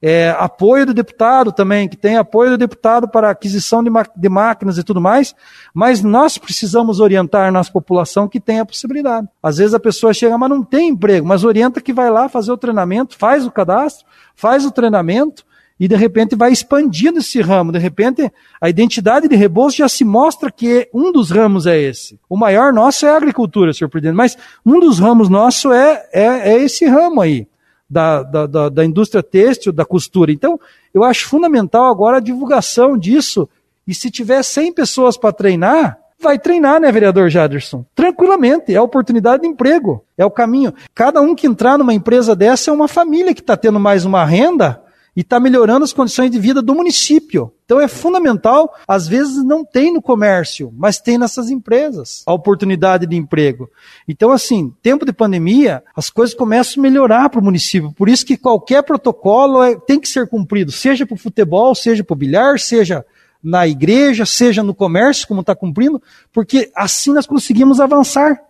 é, 0.00 0.34
apoio 0.38 0.86
do 0.86 0.94
deputado 0.94 1.50
também, 1.50 1.88
que 1.88 1.96
tem 1.96 2.16
apoio 2.16 2.50
do 2.50 2.58
deputado 2.58 3.08
para 3.08 3.30
aquisição 3.30 3.82
de, 3.82 3.90
de, 4.16 4.28
máquinas 4.28 4.78
e 4.78 4.84
tudo 4.84 5.00
mais, 5.00 5.34
mas 5.74 6.02
nós 6.02 6.38
precisamos 6.38 7.00
orientar 7.00 7.48
a 7.48 7.52
nossa 7.52 7.70
população 7.70 8.28
que 8.28 8.40
tem 8.40 8.60
a 8.60 8.66
possibilidade. 8.66 9.28
Às 9.42 9.58
vezes 9.58 9.74
a 9.74 9.80
pessoa 9.80 10.14
chega, 10.14 10.38
mas 10.38 10.50
não 10.50 10.62
tem 10.62 10.90
emprego, 10.90 11.26
mas 11.26 11.44
orienta 11.44 11.80
que 11.80 11.92
vai 11.92 12.10
lá 12.10 12.28
fazer 12.28 12.52
o 12.52 12.56
treinamento, 12.56 13.16
faz 13.16 13.44
o 13.44 13.50
cadastro, 13.50 14.06
faz 14.34 14.64
o 14.64 14.70
treinamento 14.70 15.44
e 15.80 15.86
de 15.86 15.96
repente 15.96 16.36
vai 16.36 16.52
expandindo 16.52 17.18
esse 17.18 17.40
ramo. 17.40 17.72
De 17.72 17.78
repente 17.78 18.30
a 18.60 18.68
identidade 18.68 19.28
de 19.28 19.34
Rebouças 19.34 19.76
já 19.76 19.88
se 19.88 20.04
mostra 20.04 20.50
que 20.50 20.88
um 20.94 21.10
dos 21.10 21.30
ramos 21.30 21.66
é 21.66 21.76
esse. 21.76 22.18
O 22.28 22.36
maior 22.36 22.72
nosso 22.72 23.04
é 23.04 23.10
a 23.10 23.16
agricultura, 23.16 23.72
senhor 23.72 23.88
presidente, 23.88 24.16
mas 24.16 24.38
um 24.64 24.78
dos 24.78 25.00
ramos 25.00 25.28
nosso 25.28 25.72
é, 25.72 26.04
é, 26.12 26.52
é 26.52 26.62
esse 26.62 26.86
ramo 26.86 27.20
aí 27.20 27.48
da, 27.88 28.22
da, 28.22 28.46
da, 28.46 28.68
da 28.68 28.84
indústria 28.84 29.22
têxtil, 29.22 29.72
da 29.72 29.84
costura. 29.84 30.30
Então, 30.30 30.60
eu 30.92 31.04
acho 31.04 31.28
fundamental 31.28 31.86
agora 31.86 32.18
a 32.18 32.20
divulgação 32.20 32.98
disso. 32.98 33.48
E 33.86 33.94
se 33.94 34.10
tiver 34.10 34.42
100 34.42 34.72
pessoas 34.74 35.16
para 35.16 35.32
treinar, 35.32 35.98
vai 36.20 36.38
treinar, 36.38 36.80
né, 36.80 36.92
vereador 36.92 37.30
Jaderson? 37.30 37.84
Tranquilamente, 37.94 38.74
é 38.74 38.80
oportunidade 38.80 39.42
de 39.42 39.48
emprego, 39.48 40.04
é 40.16 40.24
o 40.24 40.30
caminho. 40.30 40.74
Cada 40.94 41.20
um 41.20 41.34
que 41.34 41.46
entrar 41.46 41.78
numa 41.78 41.94
empresa 41.94 42.34
dessa 42.34 42.70
é 42.70 42.74
uma 42.74 42.88
família 42.88 43.32
que 43.32 43.40
está 43.40 43.56
tendo 43.56 43.80
mais 43.80 44.04
uma 44.04 44.24
renda 44.24 44.82
e 45.16 45.20
está 45.20 45.40
melhorando 45.40 45.84
as 45.84 45.92
condições 45.92 46.30
de 46.30 46.38
vida 46.38 46.62
do 46.62 46.74
município. 46.74 47.52
Então 47.64 47.80
é 47.80 47.88
fundamental, 47.88 48.74
às 48.86 49.06
vezes 49.06 49.44
não 49.44 49.64
tem 49.64 49.92
no 49.92 50.00
comércio, 50.00 50.72
mas 50.76 50.98
tem 51.00 51.18
nessas 51.18 51.50
empresas 51.50 52.22
a 52.26 52.32
oportunidade 52.32 53.06
de 53.06 53.16
emprego. 53.16 53.68
Então, 54.06 54.30
assim, 54.30 54.72
tempo 54.82 55.04
de 55.04 55.12
pandemia, 55.12 55.82
as 55.94 56.08
coisas 56.08 56.34
começam 56.34 56.80
a 56.80 56.82
melhorar 56.82 57.28
para 57.28 57.40
o 57.40 57.44
município. 57.44 57.92
Por 57.92 58.08
isso 58.08 58.24
que 58.24 58.36
qualquer 58.36 58.82
protocolo 58.82 59.62
é, 59.62 59.76
tem 59.76 60.00
que 60.00 60.08
ser 60.08 60.28
cumprido, 60.28 60.72
seja 60.72 61.04
para 61.04 61.14
o 61.14 61.18
futebol, 61.18 61.74
seja 61.74 62.04
para 62.04 62.14
o 62.14 62.16
bilhar, 62.16 62.58
seja 62.58 63.04
na 63.42 63.66
igreja, 63.66 64.24
seja 64.26 64.62
no 64.62 64.74
comércio, 64.74 65.28
como 65.28 65.40
está 65.40 65.54
cumprindo, 65.54 66.02
porque 66.32 66.70
assim 66.74 67.12
nós 67.12 67.26
conseguimos 67.26 67.80
avançar. 67.80 68.40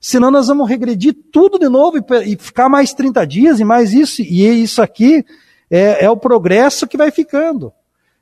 Senão 0.00 0.30
nós 0.30 0.46
vamos 0.46 0.68
regredir 0.68 1.16
tudo 1.32 1.58
de 1.58 1.68
novo 1.68 1.98
e, 1.98 2.32
e 2.32 2.36
ficar 2.36 2.68
mais 2.68 2.94
30 2.94 3.26
dias 3.26 3.60
e 3.60 3.64
mais 3.64 3.92
isso. 3.92 4.22
E 4.22 4.46
isso 4.62 4.80
aqui 4.80 5.24
é, 5.70 6.04
é 6.04 6.10
o 6.10 6.16
progresso 6.16 6.86
que 6.86 6.96
vai 6.96 7.10
ficando. 7.10 7.72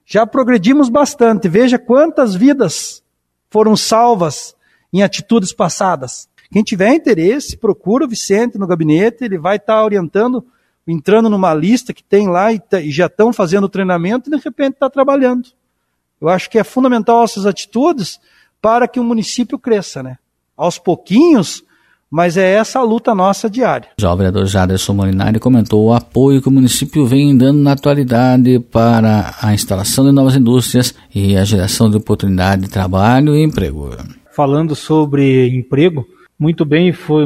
Já 0.04 0.26
progredimos 0.26 0.88
bastante. 0.88 1.48
Veja 1.48 1.78
quantas 1.78 2.34
vidas 2.34 3.02
foram 3.50 3.76
salvas 3.76 4.54
em 4.92 5.02
atitudes 5.02 5.52
passadas. 5.52 6.28
Quem 6.50 6.62
tiver 6.62 6.94
interesse, 6.94 7.56
procura 7.56 8.04
o 8.04 8.08
Vicente 8.08 8.56
no 8.58 8.66
gabinete, 8.66 9.24
ele 9.24 9.38
vai 9.38 9.56
estar 9.56 9.74
tá 9.74 9.84
orientando, 9.84 10.46
entrando 10.86 11.28
numa 11.28 11.52
lista 11.52 11.92
que 11.92 12.04
tem 12.04 12.28
lá 12.28 12.52
e, 12.52 12.60
tá, 12.60 12.80
e 12.80 12.90
já 12.90 13.06
estão 13.06 13.32
fazendo 13.32 13.64
o 13.64 13.68
treinamento 13.68 14.30
e 14.30 14.36
de 14.36 14.42
repente 14.42 14.74
está 14.74 14.88
trabalhando. 14.88 15.48
Eu 16.20 16.28
acho 16.28 16.48
que 16.48 16.58
é 16.58 16.64
fundamental 16.64 17.24
essas 17.24 17.46
atitudes 17.46 18.20
para 18.62 18.88
que 18.88 19.00
o 19.00 19.04
município 19.04 19.58
cresça, 19.58 20.02
né? 20.02 20.18
Aos 20.56 20.78
pouquinhos, 20.78 21.62
mas 22.10 22.36
é 22.36 22.54
essa 22.54 22.78
a 22.78 22.82
luta 22.82 23.14
nossa 23.14 23.48
diária. 23.50 23.88
Já 23.98 24.12
o 24.12 24.16
vereador 24.16 24.46
Jaderson 24.46 24.92
Molinari 24.92 25.38
comentou 25.38 25.86
o 25.86 25.92
apoio 25.92 26.40
que 26.40 26.48
o 26.48 26.52
município 26.52 27.06
vem 27.06 27.36
dando 27.36 27.60
na 27.60 27.72
atualidade 27.72 28.58
para 28.60 29.34
a 29.42 29.52
instalação 29.52 30.04
de 30.04 30.12
novas 30.12 30.36
indústrias 30.36 30.94
e 31.14 31.36
a 31.36 31.44
geração 31.44 31.90
de 31.90 31.96
oportunidade 31.96 32.62
de 32.62 32.70
trabalho 32.70 33.34
e 33.34 33.42
emprego. 33.42 33.90
Falando 34.32 34.74
sobre 34.74 35.48
emprego, 35.48 36.06
muito 36.38 36.64
bem, 36.64 36.92
foi, 36.92 37.24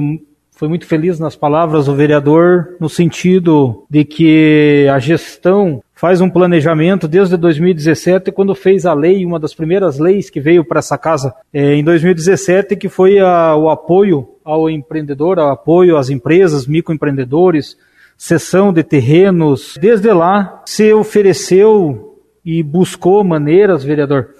foi 0.52 0.68
muito 0.68 0.86
feliz 0.86 1.18
nas 1.18 1.34
palavras 1.34 1.86
do 1.86 1.94
vereador, 1.94 2.76
no 2.80 2.88
sentido 2.88 3.84
de 3.90 4.04
que 4.04 4.86
a 4.92 4.98
gestão 4.98 5.82
faz 6.00 6.20
um 6.22 6.30
planejamento 6.30 7.06
desde 7.06 7.36
2017, 7.36 8.32
quando 8.32 8.54
fez 8.54 8.86
a 8.86 8.94
lei, 8.94 9.26
uma 9.26 9.38
das 9.38 9.52
primeiras 9.52 9.98
leis 9.98 10.30
que 10.30 10.40
veio 10.40 10.64
para 10.64 10.78
essa 10.78 10.96
casa 10.96 11.34
é, 11.52 11.74
em 11.74 11.84
2017, 11.84 12.74
que 12.76 12.88
foi 12.88 13.18
a, 13.18 13.54
o 13.54 13.68
apoio 13.68 14.26
ao 14.50 14.68
empreendedor, 14.68 15.38
o 15.38 15.48
apoio 15.48 15.96
às 15.96 16.10
empresas, 16.10 16.66
microempreendedores, 16.66 17.76
cessão 18.16 18.72
de 18.72 18.82
terrenos. 18.82 19.78
Desde 19.80 20.12
lá 20.12 20.62
se 20.66 20.92
ofereceu 20.92 22.18
e 22.44 22.62
buscou 22.62 23.22
maneiras, 23.22 23.84
vereador, 23.84 24.30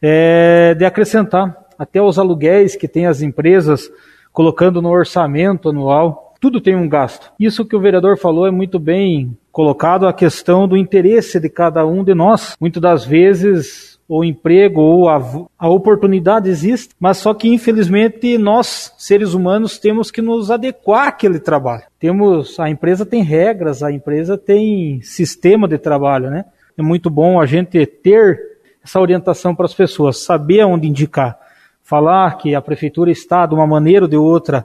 é, 0.00 0.74
de 0.74 0.84
acrescentar 0.84 1.56
até 1.78 2.02
os 2.02 2.18
aluguéis 2.18 2.76
que 2.76 2.88
tem 2.88 3.06
as 3.06 3.22
empresas 3.22 3.90
colocando 4.32 4.82
no 4.82 4.90
orçamento 4.90 5.68
anual 5.68 6.34
Tudo 6.40 6.60
tem 6.60 6.76
um 6.76 6.88
gasto. 6.88 7.32
Isso 7.40 7.64
que 7.64 7.74
o 7.74 7.80
vereador 7.80 8.16
falou 8.16 8.46
é 8.46 8.50
muito 8.50 8.78
bem 8.78 9.36
colocado 9.50 10.06
a 10.06 10.12
questão 10.12 10.68
do 10.68 10.76
interesse 10.76 11.40
de 11.40 11.48
cada 11.48 11.84
um 11.84 12.04
de 12.04 12.14
nós. 12.14 12.56
Muitas 12.60 12.80
das 12.80 13.04
vezes 13.04 13.97
o 14.08 14.24
emprego 14.24 14.80
ou 14.80 15.08
a, 15.08 15.20
a, 15.58 15.68
oportunidade 15.68 16.48
existe, 16.48 16.94
mas 16.98 17.18
só 17.18 17.34
que 17.34 17.46
infelizmente 17.46 18.38
nós, 18.38 18.94
seres 18.96 19.34
humanos, 19.34 19.78
temos 19.78 20.10
que 20.10 20.22
nos 20.22 20.50
adequar 20.50 21.08
àquele 21.08 21.38
trabalho. 21.38 21.84
Temos, 22.00 22.58
a 22.58 22.70
empresa 22.70 23.04
tem 23.04 23.22
regras, 23.22 23.82
a 23.82 23.92
empresa 23.92 24.38
tem 24.38 25.02
sistema 25.02 25.68
de 25.68 25.76
trabalho, 25.76 26.30
né? 26.30 26.46
É 26.76 26.80
muito 26.80 27.10
bom 27.10 27.38
a 27.38 27.44
gente 27.44 27.84
ter 27.84 28.40
essa 28.82 28.98
orientação 28.98 29.54
para 29.54 29.66
as 29.66 29.74
pessoas, 29.74 30.24
saber 30.24 30.64
onde 30.64 30.88
indicar, 30.88 31.38
falar 31.82 32.38
que 32.38 32.54
a 32.54 32.62
prefeitura 32.62 33.10
está 33.10 33.44
de 33.44 33.54
uma 33.54 33.66
maneira 33.66 34.06
ou 34.06 34.08
de 34.08 34.16
outra 34.16 34.64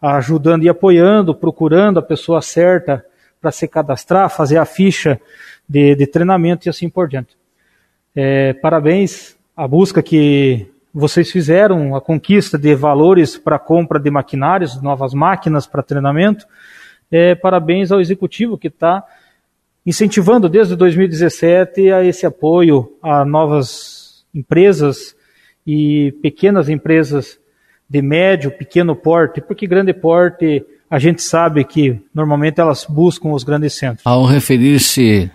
ajudando 0.00 0.62
e 0.62 0.68
apoiando, 0.68 1.34
procurando 1.34 1.98
a 1.98 2.02
pessoa 2.02 2.40
certa 2.40 3.04
para 3.40 3.50
se 3.50 3.66
cadastrar, 3.66 4.30
fazer 4.30 4.58
a 4.58 4.64
ficha 4.64 5.20
de, 5.68 5.96
de 5.96 6.06
treinamento 6.06 6.68
e 6.68 6.70
assim 6.70 6.88
por 6.88 7.08
diante. 7.08 7.36
É, 8.14 8.52
parabéns 8.52 9.36
à 9.56 9.66
busca 9.66 10.02
que 10.02 10.66
vocês 10.92 11.30
fizeram, 11.30 11.96
a 11.96 12.00
conquista 12.00 12.56
de 12.56 12.74
valores 12.74 13.36
para 13.36 13.58
compra 13.58 13.98
de 13.98 14.10
maquinários, 14.10 14.80
novas 14.80 15.12
máquinas 15.12 15.66
para 15.66 15.82
treinamento. 15.82 16.46
É, 17.10 17.34
parabéns 17.34 17.90
ao 17.90 18.00
executivo 18.00 18.56
que 18.56 18.68
está 18.68 19.02
incentivando 19.84 20.48
desde 20.48 20.76
2017 20.76 21.90
a 21.92 22.04
esse 22.04 22.24
apoio 22.24 22.96
a 23.02 23.24
novas 23.24 24.24
empresas 24.32 25.16
e 25.66 26.12
pequenas 26.22 26.68
empresas 26.68 27.38
de 27.88 28.00
médio, 28.00 28.50
pequeno 28.50 28.94
porte, 28.96 29.40
porque 29.40 29.66
grande 29.66 29.92
porte 29.92 30.64
a 30.88 30.98
gente 30.98 31.22
sabe 31.22 31.64
que 31.64 32.00
normalmente 32.14 32.60
elas 32.60 32.86
buscam 32.88 33.30
os 33.30 33.42
grandes 33.42 33.74
centros. 33.74 34.06
Ao 34.06 34.24
referir-se 34.24 35.30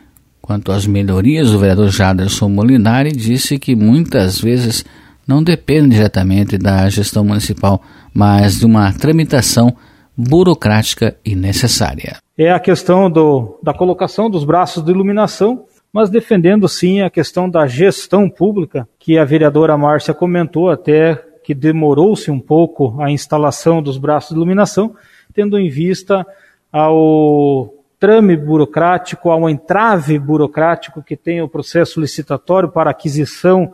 quanto 0.50 0.72
às 0.72 0.88
melhorias, 0.88 1.54
o 1.54 1.60
vereador 1.60 1.90
Jaderson 1.90 2.50
Molinari 2.50 3.12
disse 3.12 3.60
que 3.60 3.76
muitas 3.76 4.42
vezes 4.42 4.84
não 5.28 5.44
depende 5.44 5.90
diretamente 5.90 6.58
da 6.58 6.90
gestão 6.90 7.24
municipal, 7.24 7.80
mas 8.12 8.58
de 8.58 8.66
uma 8.66 8.92
tramitação 8.92 9.72
burocrática 10.18 11.16
e 11.24 11.36
necessária. 11.36 12.18
É 12.36 12.52
a 12.52 12.60
questão 12.60 13.12
do, 13.12 13.60
da 13.62 13.76
colocação 13.76 14.28
dos 14.28 14.44
braços 14.44 14.84
de 14.84 14.90
iluminação, 14.90 15.66
mas 15.94 16.10
defendendo 16.10 16.68
sim 16.68 17.02
a 17.02 17.12
questão 17.12 17.48
da 17.48 17.68
gestão 17.68 18.28
pública, 18.28 18.88
que 18.98 19.20
a 19.20 19.26
vereadora 19.26 19.78
Márcia 19.78 20.16
comentou 20.16 20.72
até 20.72 21.14
que 21.44 21.54
demorou-se 21.54 22.32
um 22.32 22.40
pouco 22.40 23.00
a 23.00 23.12
instalação 23.12 23.84
dos 23.84 24.00
braços 24.00 24.30
de 24.30 24.36
iluminação, 24.36 24.96
tendo 25.32 25.60
em 25.60 25.70
vista 25.70 26.26
ao 26.74 27.79
trame 28.00 28.38
burocrático, 28.38 29.30
ao 29.30 29.50
entrave 29.50 30.18
burocrático 30.18 31.04
que 31.04 31.18
tem 31.18 31.42
o 31.42 31.50
processo 31.50 32.00
licitatório 32.00 32.70
para 32.70 32.90
aquisição 32.90 33.74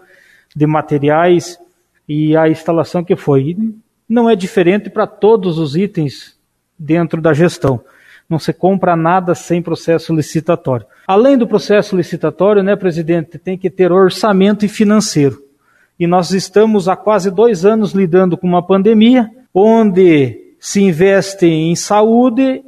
de 0.55 0.65
materiais 0.65 1.59
e 2.09 2.35
a 2.35 2.49
instalação 2.49 3.03
que 3.03 3.15
foi. 3.15 3.55
não 4.07 4.29
é 4.29 4.35
diferente 4.35 4.89
para 4.89 5.05
todos 5.05 5.59
os 5.59 5.75
itens 5.75 6.35
dentro 6.77 7.21
da 7.21 7.33
gestão. 7.33 7.81
Não 8.27 8.39
se 8.39 8.51
compra 8.51 8.95
nada 8.95 9.35
sem 9.35 9.61
processo 9.61 10.13
licitatório. 10.13 10.87
Além 11.07 11.37
do 11.37 11.47
processo 11.47 11.95
licitatório, 11.95 12.63
né, 12.63 12.75
presidente, 12.75 13.37
tem 13.37 13.55
que 13.55 13.69
ter 13.69 13.91
orçamento 13.91 14.65
e 14.65 14.67
financeiro. 14.67 15.43
E 15.99 16.07
nós 16.07 16.31
estamos 16.31 16.89
há 16.89 16.95
quase 16.95 17.29
dois 17.29 17.63
anos 17.63 17.91
lidando 17.91 18.35
com 18.35 18.47
uma 18.47 18.65
pandemia, 18.65 19.29
onde 19.53 20.55
se 20.59 20.81
investe 20.81 21.45
em 21.45 21.75
saúde 21.75 22.63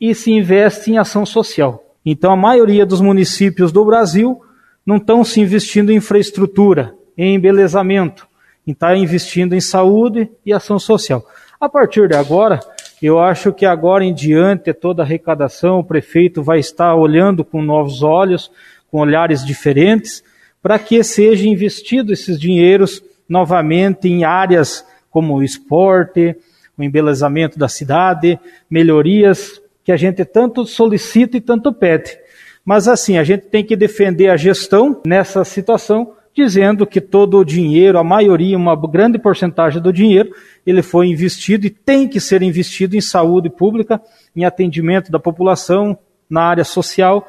e 0.00 0.14
se 0.14 0.30
investe 0.30 0.90
em 0.90 0.98
ação 0.98 1.26
social. 1.26 1.84
Então, 2.04 2.32
a 2.32 2.36
maioria 2.36 2.86
dos 2.86 3.00
municípios 3.00 3.72
do 3.72 3.84
Brasil 3.84 4.40
não 4.86 4.96
estão 4.96 5.22
se 5.24 5.40
investindo 5.40 5.90
em 5.90 5.96
infraestrutura, 5.96 6.94
em 7.16 7.34
embelezamento, 7.34 8.26
está 8.66 8.96
investindo 8.96 9.54
em 9.54 9.60
saúde 9.60 10.30
e 10.44 10.52
ação 10.52 10.78
social. 10.78 11.24
A 11.60 11.68
partir 11.68 12.08
de 12.08 12.16
agora, 12.16 12.60
eu 13.02 13.18
acho 13.18 13.52
que 13.52 13.66
agora 13.66 14.04
em 14.04 14.14
diante, 14.14 14.72
toda 14.72 15.02
a 15.02 15.04
arrecadação, 15.04 15.80
o 15.80 15.84
prefeito 15.84 16.42
vai 16.42 16.58
estar 16.58 16.94
olhando 16.94 17.44
com 17.44 17.62
novos 17.62 18.02
olhos, 18.02 18.50
com 18.90 19.00
olhares 19.00 19.44
diferentes, 19.44 20.22
para 20.62 20.78
que 20.78 21.02
seja 21.02 21.48
investido 21.48 22.12
esses 22.12 22.38
dinheiros 22.38 23.02
novamente 23.28 24.08
em 24.08 24.24
áreas 24.24 24.84
como 25.10 25.36
o 25.36 25.42
esporte, 25.42 26.36
o 26.76 26.82
embelezamento 26.82 27.58
da 27.58 27.68
cidade, 27.68 28.38
melhorias 28.70 29.60
que 29.88 29.92
a 29.92 29.96
gente 29.96 30.22
tanto 30.22 30.66
solicita 30.66 31.38
e 31.38 31.40
tanto 31.40 31.72
pede. 31.72 32.14
Mas 32.62 32.86
assim, 32.86 33.16
a 33.16 33.24
gente 33.24 33.46
tem 33.46 33.64
que 33.64 33.74
defender 33.74 34.28
a 34.28 34.36
gestão 34.36 35.00
nessa 35.02 35.42
situação, 35.44 36.12
dizendo 36.36 36.86
que 36.86 37.00
todo 37.00 37.38
o 37.38 37.44
dinheiro, 37.44 37.96
a 37.98 38.04
maioria, 38.04 38.54
uma 38.54 38.76
grande 38.76 39.18
porcentagem 39.18 39.80
do 39.80 39.90
dinheiro, 39.90 40.30
ele 40.66 40.82
foi 40.82 41.06
investido 41.06 41.66
e 41.66 41.70
tem 41.70 42.06
que 42.06 42.20
ser 42.20 42.42
investido 42.42 42.96
em 42.96 43.00
saúde 43.00 43.48
pública, 43.48 43.98
em 44.36 44.44
atendimento 44.44 45.10
da 45.10 45.18
população, 45.18 45.96
na 46.28 46.42
área 46.42 46.64
social, 46.64 47.26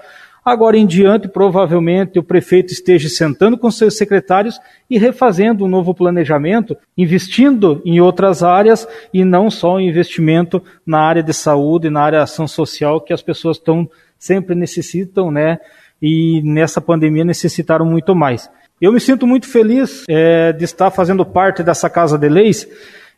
Agora 0.49 0.75
em 0.75 0.87
diante, 0.87 1.27
provavelmente 1.27 2.17
o 2.17 2.23
prefeito 2.23 2.73
esteja 2.73 3.07
sentando 3.07 3.55
com 3.55 3.69
seus 3.69 3.95
secretários 3.95 4.59
e 4.89 4.97
refazendo 4.97 5.63
um 5.63 5.67
novo 5.67 5.93
planejamento, 5.93 6.75
investindo 6.97 7.79
em 7.85 8.01
outras 8.01 8.41
áreas 8.41 8.87
e 9.13 9.23
não 9.23 9.51
só 9.51 9.75
o 9.75 9.79
investimento 9.79 10.59
na 10.83 11.01
área 11.01 11.21
de 11.21 11.33
saúde, 11.33 11.91
na 11.91 12.01
área 12.01 12.17
de 12.17 12.23
ação 12.23 12.47
social 12.47 12.99
que 12.99 13.13
as 13.13 13.21
pessoas 13.21 13.57
estão 13.57 13.87
sempre 14.17 14.55
necessitam, 14.55 15.29
né? 15.29 15.59
E 16.01 16.41
nessa 16.43 16.81
pandemia 16.81 17.23
necessitaram 17.23 17.85
muito 17.85 18.15
mais. 18.15 18.49
Eu 18.81 18.91
me 18.91 18.99
sinto 18.99 19.27
muito 19.27 19.47
feliz 19.47 20.03
é, 20.09 20.51
de 20.51 20.65
estar 20.65 20.89
fazendo 20.89 21.23
parte 21.23 21.61
dessa 21.61 21.91
Casa 21.91 22.17
de 22.17 22.27
Leis 22.27 22.67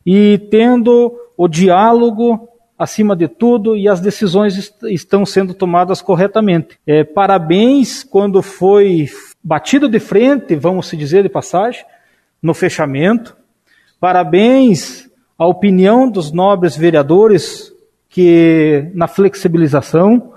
e 0.05 0.37
tendo 0.51 1.17
o 1.37 1.47
diálogo 1.47 2.49
acima 2.81 3.15
de 3.15 3.27
tudo 3.27 3.77
e 3.77 3.87
as 3.87 3.99
decisões 3.99 4.57
est 4.57 4.73
estão 4.85 5.23
sendo 5.23 5.53
tomadas 5.53 6.01
corretamente. 6.01 6.79
É, 6.87 7.03
parabéns 7.03 8.03
quando 8.03 8.41
foi 8.41 9.07
batido 9.43 9.87
de 9.87 9.99
frente, 9.99 10.55
vamos 10.55 10.87
se 10.87 10.97
dizer 10.97 11.21
de 11.21 11.29
passagem, 11.29 11.85
no 12.41 12.55
fechamento. 12.55 13.37
Parabéns 13.99 15.07
à 15.37 15.45
opinião 15.45 16.09
dos 16.09 16.31
nobres 16.31 16.75
vereadores 16.75 17.71
que 18.09 18.89
na 18.95 19.07
flexibilização. 19.07 20.33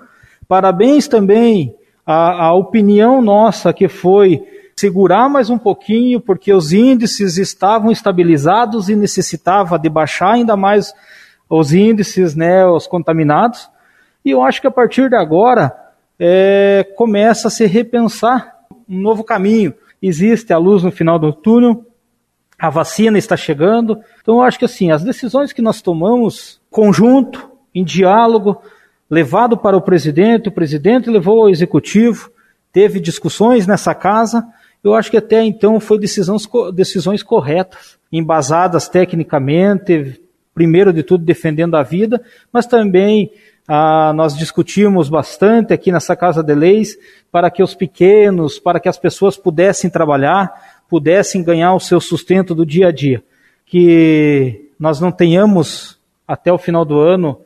Parabéns 0.47 1.09
também 1.09 1.75
à, 2.05 2.49
à 2.49 2.53
opinião 2.53 3.23
nossa 3.23 3.73
que 3.73 3.89
foi 3.89 4.43
segurar 4.77 5.31
mais 5.31 5.49
um 5.49 5.57
pouquinho, 5.57 6.21
porque 6.21 6.53
os 6.53 6.75
índices 6.75 7.39
estavam 7.39 7.91
estabilizados 7.91 8.91
e 8.91 8.97
necessitava 8.97 9.79
de 9.79 9.89
baixar 9.89 10.33
ainda 10.33 10.59
mais 10.59 10.93
os 11.49 11.73
índices, 11.73 12.35
né, 12.35 12.67
os 12.67 12.87
contaminados. 12.87 13.69
E 14.25 14.31
eu 14.31 14.43
acho 14.43 14.61
que 14.61 14.67
a 14.67 14.71
partir 14.71 15.09
de 15.09 15.17
agora 15.17 15.73
é, 16.19 16.87
começa 16.97 17.49
a 17.49 17.51
se 17.51 17.67
repensar 17.67 18.55
um 18.89 19.01
novo 19.01 19.25
caminho. 19.25 19.75
Existe 20.01 20.53
a 20.53 20.59
luz 20.59 20.83
no 20.83 20.91
final 20.91 21.19
do 21.19 21.33
túnel, 21.33 21.85
a 22.59 22.71
vacina 22.71 23.19
está 23.19 23.37
chegando. 23.37 23.99
Então 24.23 24.37
eu 24.37 24.43
acho 24.43 24.59
que 24.59 24.65
assim, 24.65 24.91
as 24.91 25.03
decisões 25.03 25.53
que 25.53 25.63
nós 25.63 25.83
tomamos 25.83 26.61
conjunto, 26.71 27.51
em 27.75 27.85
diálogo, 27.85 28.61
levado 29.11 29.57
para 29.57 29.77
o 29.77 29.83
presidente, 29.83 30.49
o 30.49 30.53
presidente 30.53 31.11
levou 31.11 31.43
ao 31.43 31.51
executivo, 31.51 32.31
teve 32.73 33.01
discussões 33.01 33.67
nessa 33.67 33.95
casa. 33.95 34.47
Eu 34.83 34.95
acho 34.95 35.11
que 35.11 35.17
até 35.17 35.43
então 35.43 35.81
foi 35.81 35.99
decisões, 35.99 36.49
decisões 36.75 37.23
corretas, 37.23 37.99
embasadas 38.13 38.89
tecnicamente, 38.89 40.21
primeiro 40.55 40.93
de 40.93 41.03
tudo 41.03 41.25
defendendo 41.25 41.75
a 41.77 41.83
vida, 41.83 42.23
mas 42.53 42.67
também 42.67 43.31
ah, 43.67 44.13
nós 44.15 44.37
discutimos 44.37 45.09
bastante 45.09 45.73
aqui 45.73 45.91
nessa 45.91 46.15
Casa 46.15 46.43
de 46.43 46.55
Leis 46.55 46.97
para 47.33 47.51
que 47.51 47.63
os 47.63 47.75
pequenos, 47.75 48.59
para 48.59 48.79
que 48.79 48.89
as 48.89 48.99
pessoas 48.99 49.37
pudessem 49.37 49.91
trabalhar, 49.91 50.83
pudessem 50.89 51.43
ganhar 51.43 51.75
o 51.75 51.81
seu 51.81 52.01
sustento 52.01 52.55
do 52.55 52.65
dia 52.65 52.89
a 52.89 52.93
dia. 52.93 53.23
Que 53.67 54.71
nós 54.79 55.01
não 55.01 55.11
tenhamos 55.11 55.99
até 56.29 56.53
o 56.53 56.59
final 56.59 56.85
do 56.85 57.01
ano 57.01 57.39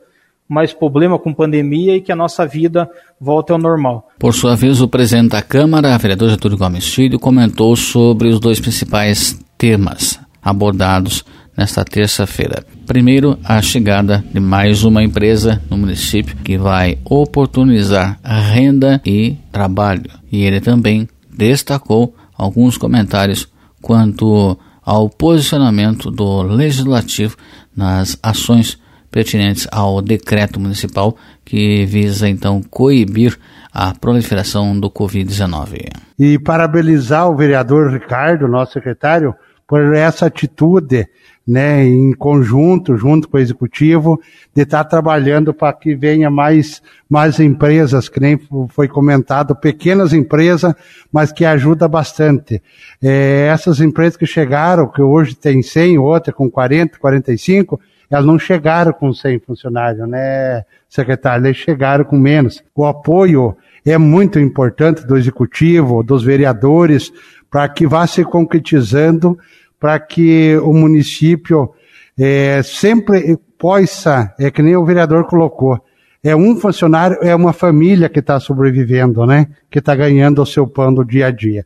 mais 0.47 0.73
problema 0.73 1.19
com 1.19 1.31
pandemia 1.31 1.95
e 1.95 2.01
que 2.01 2.11
a 2.11 2.15
nossa 2.15 2.45
vida 2.45 2.89
volte 3.21 3.51
ao 3.51 3.59
normal. 3.59 4.09
Por 4.17 4.33
sua 4.33 4.55
vez, 4.55 4.81
o 4.81 4.87
presidente 4.87 5.29
da 5.29 5.43
Câmara, 5.43 5.95
vereador 5.97 6.29
Getúlio 6.29 6.57
Gomes 6.57 6.91
Filho, 6.91 7.19
comentou 7.19 7.75
sobre 7.75 8.29
os 8.29 8.39
dois 8.39 8.59
principais 8.59 9.39
temas 9.57 10.19
abordados 10.41 11.23
nesta 11.59 11.83
terça-feira. 11.83 12.63
Primeiro, 12.87 13.37
a 13.43 13.61
chegada 13.61 14.23
de 14.33 14.39
mais 14.39 14.85
uma 14.85 15.03
empresa 15.03 15.61
no 15.69 15.77
município 15.77 16.37
que 16.37 16.57
vai 16.57 16.97
oportunizar 17.03 18.17
renda 18.23 19.01
e 19.05 19.35
trabalho. 19.51 20.09
E 20.31 20.45
ele 20.45 20.61
também 20.61 21.05
destacou 21.29 22.15
alguns 22.37 22.77
comentários 22.77 23.45
quanto 23.81 24.57
ao 24.85 25.09
posicionamento 25.09 26.09
do 26.09 26.43
legislativo 26.43 27.35
nas 27.75 28.17
ações 28.23 28.79
pertinentes 29.11 29.67
ao 29.69 30.01
decreto 30.01 30.61
municipal 30.61 31.17
que 31.43 31.85
visa 31.85 32.29
então 32.29 32.61
coibir 32.61 33.37
a 33.73 33.93
proliferação 33.93 34.79
do 34.79 34.89
Covid-19. 34.89 35.89
E 36.17 36.39
parabenizar 36.39 37.29
o 37.29 37.35
vereador 37.35 37.91
Ricardo, 37.91 38.47
nosso 38.47 38.71
secretário, 38.71 39.35
por 39.67 39.93
essa 39.93 40.25
atitude 40.25 41.05
né, 41.49 41.83
em 41.83 42.13
conjunto, 42.13 42.95
junto 42.95 43.27
com 43.27 43.35
o 43.35 43.39
executivo, 43.39 44.21
de 44.53 44.61
estar 44.61 44.83
trabalhando 44.83 45.51
para 45.51 45.73
que 45.73 45.95
venha 45.95 46.29
mais, 46.29 46.79
mais 47.09 47.39
empresas, 47.39 48.07
que 48.07 48.19
nem 48.19 48.39
foi 48.69 48.87
comentado, 48.87 49.55
pequenas 49.55 50.13
empresas, 50.13 50.75
mas 51.11 51.31
que 51.31 51.43
ajuda 51.43 51.87
bastante. 51.87 52.61
É, 53.01 53.47
essas 53.51 53.81
empresas 53.81 54.15
que 54.15 54.27
chegaram, 54.27 54.87
que 54.87 55.01
hoje 55.01 55.35
tem 55.35 55.63
100, 55.63 55.97
outra 55.97 56.31
com 56.31 56.51
40, 56.51 56.99
45, 56.99 57.81
elas 58.11 58.25
não 58.27 58.37
chegaram 58.37 58.93
com 58.93 59.11
100 59.11 59.39
funcionários, 59.39 60.07
né, 60.07 60.63
secretário? 60.87 61.47
Eles 61.47 61.57
chegaram 61.57 62.05
com 62.05 62.15
menos. 62.15 62.63
O 62.75 62.85
apoio 62.85 63.57
é 63.83 63.97
muito 63.97 64.37
importante 64.37 65.03
do 65.03 65.17
executivo, 65.17 66.03
dos 66.03 66.23
vereadores, 66.23 67.11
para 67.49 67.67
que 67.67 67.87
vá 67.87 68.05
se 68.05 68.23
concretizando 68.23 69.35
para 69.79 69.99
que 69.99 70.57
o 70.57 70.73
município 70.73 71.73
é, 72.17 72.61
sempre 72.63 73.37
possa, 73.57 74.33
é 74.39 74.51
que 74.51 74.61
nem 74.61 74.75
o 74.75 74.85
vereador 74.85 75.25
colocou, 75.25 75.79
é 76.23 76.35
um 76.35 76.55
funcionário, 76.57 77.17
é 77.21 77.33
uma 77.33 77.53
família 77.53 78.09
que 78.09 78.19
está 78.19 78.39
sobrevivendo, 78.39 79.25
né? 79.25 79.47
Que 79.71 79.79
está 79.79 79.95
ganhando 79.95 80.41
o 80.41 80.45
seu 80.45 80.67
pão 80.67 80.93
do 80.93 81.05
dia 81.05 81.27
a 81.27 81.31
dia. 81.31 81.65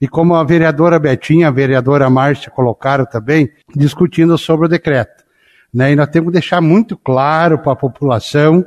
E 0.00 0.06
como 0.06 0.36
a 0.36 0.44
vereadora 0.44 0.98
Betinha, 0.98 1.48
a 1.48 1.50
vereadora 1.50 2.08
Márcia 2.08 2.50
colocaram 2.50 3.04
também, 3.04 3.50
discutindo 3.74 4.38
sobre 4.38 4.66
o 4.66 4.68
decreto. 4.68 5.24
Né? 5.74 5.92
E 5.92 5.96
nós 5.96 6.08
temos 6.08 6.28
que 6.28 6.34
deixar 6.34 6.60
muito 6.60 6.96
claro 6.96 7.58
para 7.58 7.72
a 7.72 7.76
população 7.76 8.64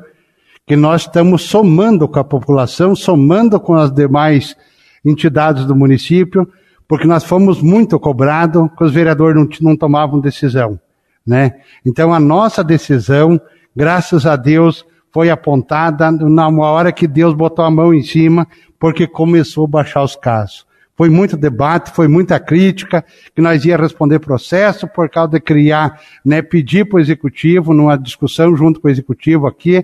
que 0.67 0.75
nós 0.75 1.04
estamos 1.04 1.43
somando 1.43 2.08
com 2.08 2.19
a 2.19 2.23
população, 2.23 2.95
somando 2.95 3.60
com 3.60 3.73
as 3.73 3.91
demais 3.91 4.56
entidades 5.04 5.65
do 5.65 5.75
município, 5.75 6.47
porque 6.91 7.08
nós 7.08 7.23
fomos 7.23 7.62
muito 7.62 7.97
cobrados 7.97 8.69
que 8.77 8.84
os 8.84 8.91
vereadores 8.91 9.34
não, 9.34 9.47
não 9.62 9.77
tomavam 9.77 10.19
decisão, 10.19 10.77
né? 11.25 11.62
Então 11.86 12.13
a 12.13 12.19
nossa 12.19 12.62
decisão, 12.62 13.39
graças 13.73 14.25
a 14.25 14.36
Deus, 14.36 14.86
foi 15.10 15.30
apontada 15.30 16.12
na 16.12 16.49
hora 16.49 16.91
que 16.91 17.08
Deus 17.08 17.34
botou 17.34 17.63
a 17.63 17.71
mão 17.71 17.93
em 17.93 18.04
cima, 18.04 18.45
porque 18.77 19.08
começou 19.08 19.63
a 19.63 19.69
baixar 19.69 20.04
os 20.04 20.17
casos. 20.17 20.65
Foi 20.97 21.10
muito 21.10 21.38
debate, 21.38 21.91
foi 21.91 22.10
muita 22.10 22.38
crítica, 22.41 23.06
que 23.34 23.41
nós 23.41 23.63
ia 23.63 23.77
responder 23.77 24.19
processo 24.19 24.86
por 24.86 25.10
causa 25.10 25.32
de 25.32 25.39
criar, 25.39 25.97
né, 26.25 26.41
pedir 26.41 26.89
para 26.89 26.97
o 26.97 26.99
executivo, 26.99 27.73
numa 27.73 27.95
discussão 27.95 28.54
junto 28.54 28.82
com 28.82 28.89
o 28.89 28.91
executivo 28.91 29.47
aqui, 29.47 29.82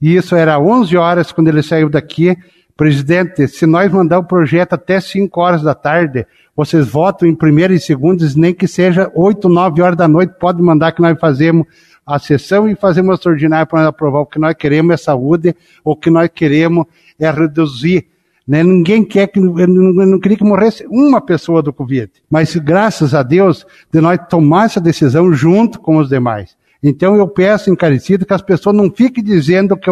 e 0.00 0.16
isso 0.16 0.34
era 0.34 0.58
11 0.58 0.96
horas 0.96 1.32
quando 1.32 1.48
ele 1.48 1.62
saiu 1.62 1.90
daqui, 1.90 2.34
Presidente, 2.80 3.46
se 3.46 3.66
nós 3.66 3.92
mandar 3.92 4.18
o 4.20 4.24
projeto 4.24 4.72
até 4.72 4.98
5 4.98 5.38
horas 5.38 5.60
da 5.60 5.74
tarde, 5.74 6.26
vocês 6.56 6.88
votam 6.88 7.28
em 7.28 7.34
primeiro 7.34 7.74
e 7.74 7.78
segundo, 7.78 8.24
nem 8.36 8.54
que 8.54 8.66
seja 8.66 9.12
8, 9.14 9.50
9 9.50 9.82
horas 9.82 9.98
da 9.98 10.08
noite, 10.08 10.32
pode 10.40 10.62
mandar 10.62 10.92
que 10.92 11.02
nós 11.02 11.20
fazemos 11.20 11.66
a 12.06 12.18
sessão 12.18 12.66
e 12.66 12.74
fazemos 12.74 13.10
a 13.10 13.14
extraordinária 13.16 13.66
para 13.66 13.86
aprovar. 13.86 14.20
O 14.20 14.26
que 14.26 14.38
nós 14.38 14.54
queremos 14.54 14.94
é 14.94 14.96
saúde, 14.96 15.54
o 15.84 15.94
que 15.94 16.08
nós 16.08 16.30
queremos 16.34 16.86
é 17.18 17.30
reduzir. 17.30 18.06
Né? 18.48 18.62
Ninguém 18.62 19.04
quer 19.04 19.26
que, 19.26 19.38
eu 19.38 19.68
não 19.68 20.18
queria 20.18 20.38
que 20.38 20.44
morresse 20.44 20.86
uma 20.88 21.20
pessoa 21.20 21.60
do 21.62 21.74
Covid. 21.74 22.10
Mas 22.30 22.56
graças 22.56 23.14
a 23.14 23.22
Deus, 23.22 23.66
de 23.92 24.00
nós 24.00 24.18
tomar 24.26 24.64
essa 24.64 24.80
decisão 24.80 25.30
junto 25.34 25.78
com 25.78 25.98
os 25.98 26.08
demais. 26.08 26.56
Então 26.82 27.14
eu 27.14 27.28
peço 27.28 27.70
encarecido 27.70 28.24
que 28.24 28.32
as 28.32 28.40
pessoas 28.40 28.74
não 28.74 28.90
fiquem 28.90 29.22
dizendo 29.22 29.76
que 29.76 29.90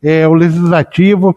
é, 0.00 0.28
o 0.28 0.34
legislativo 0.34 1.36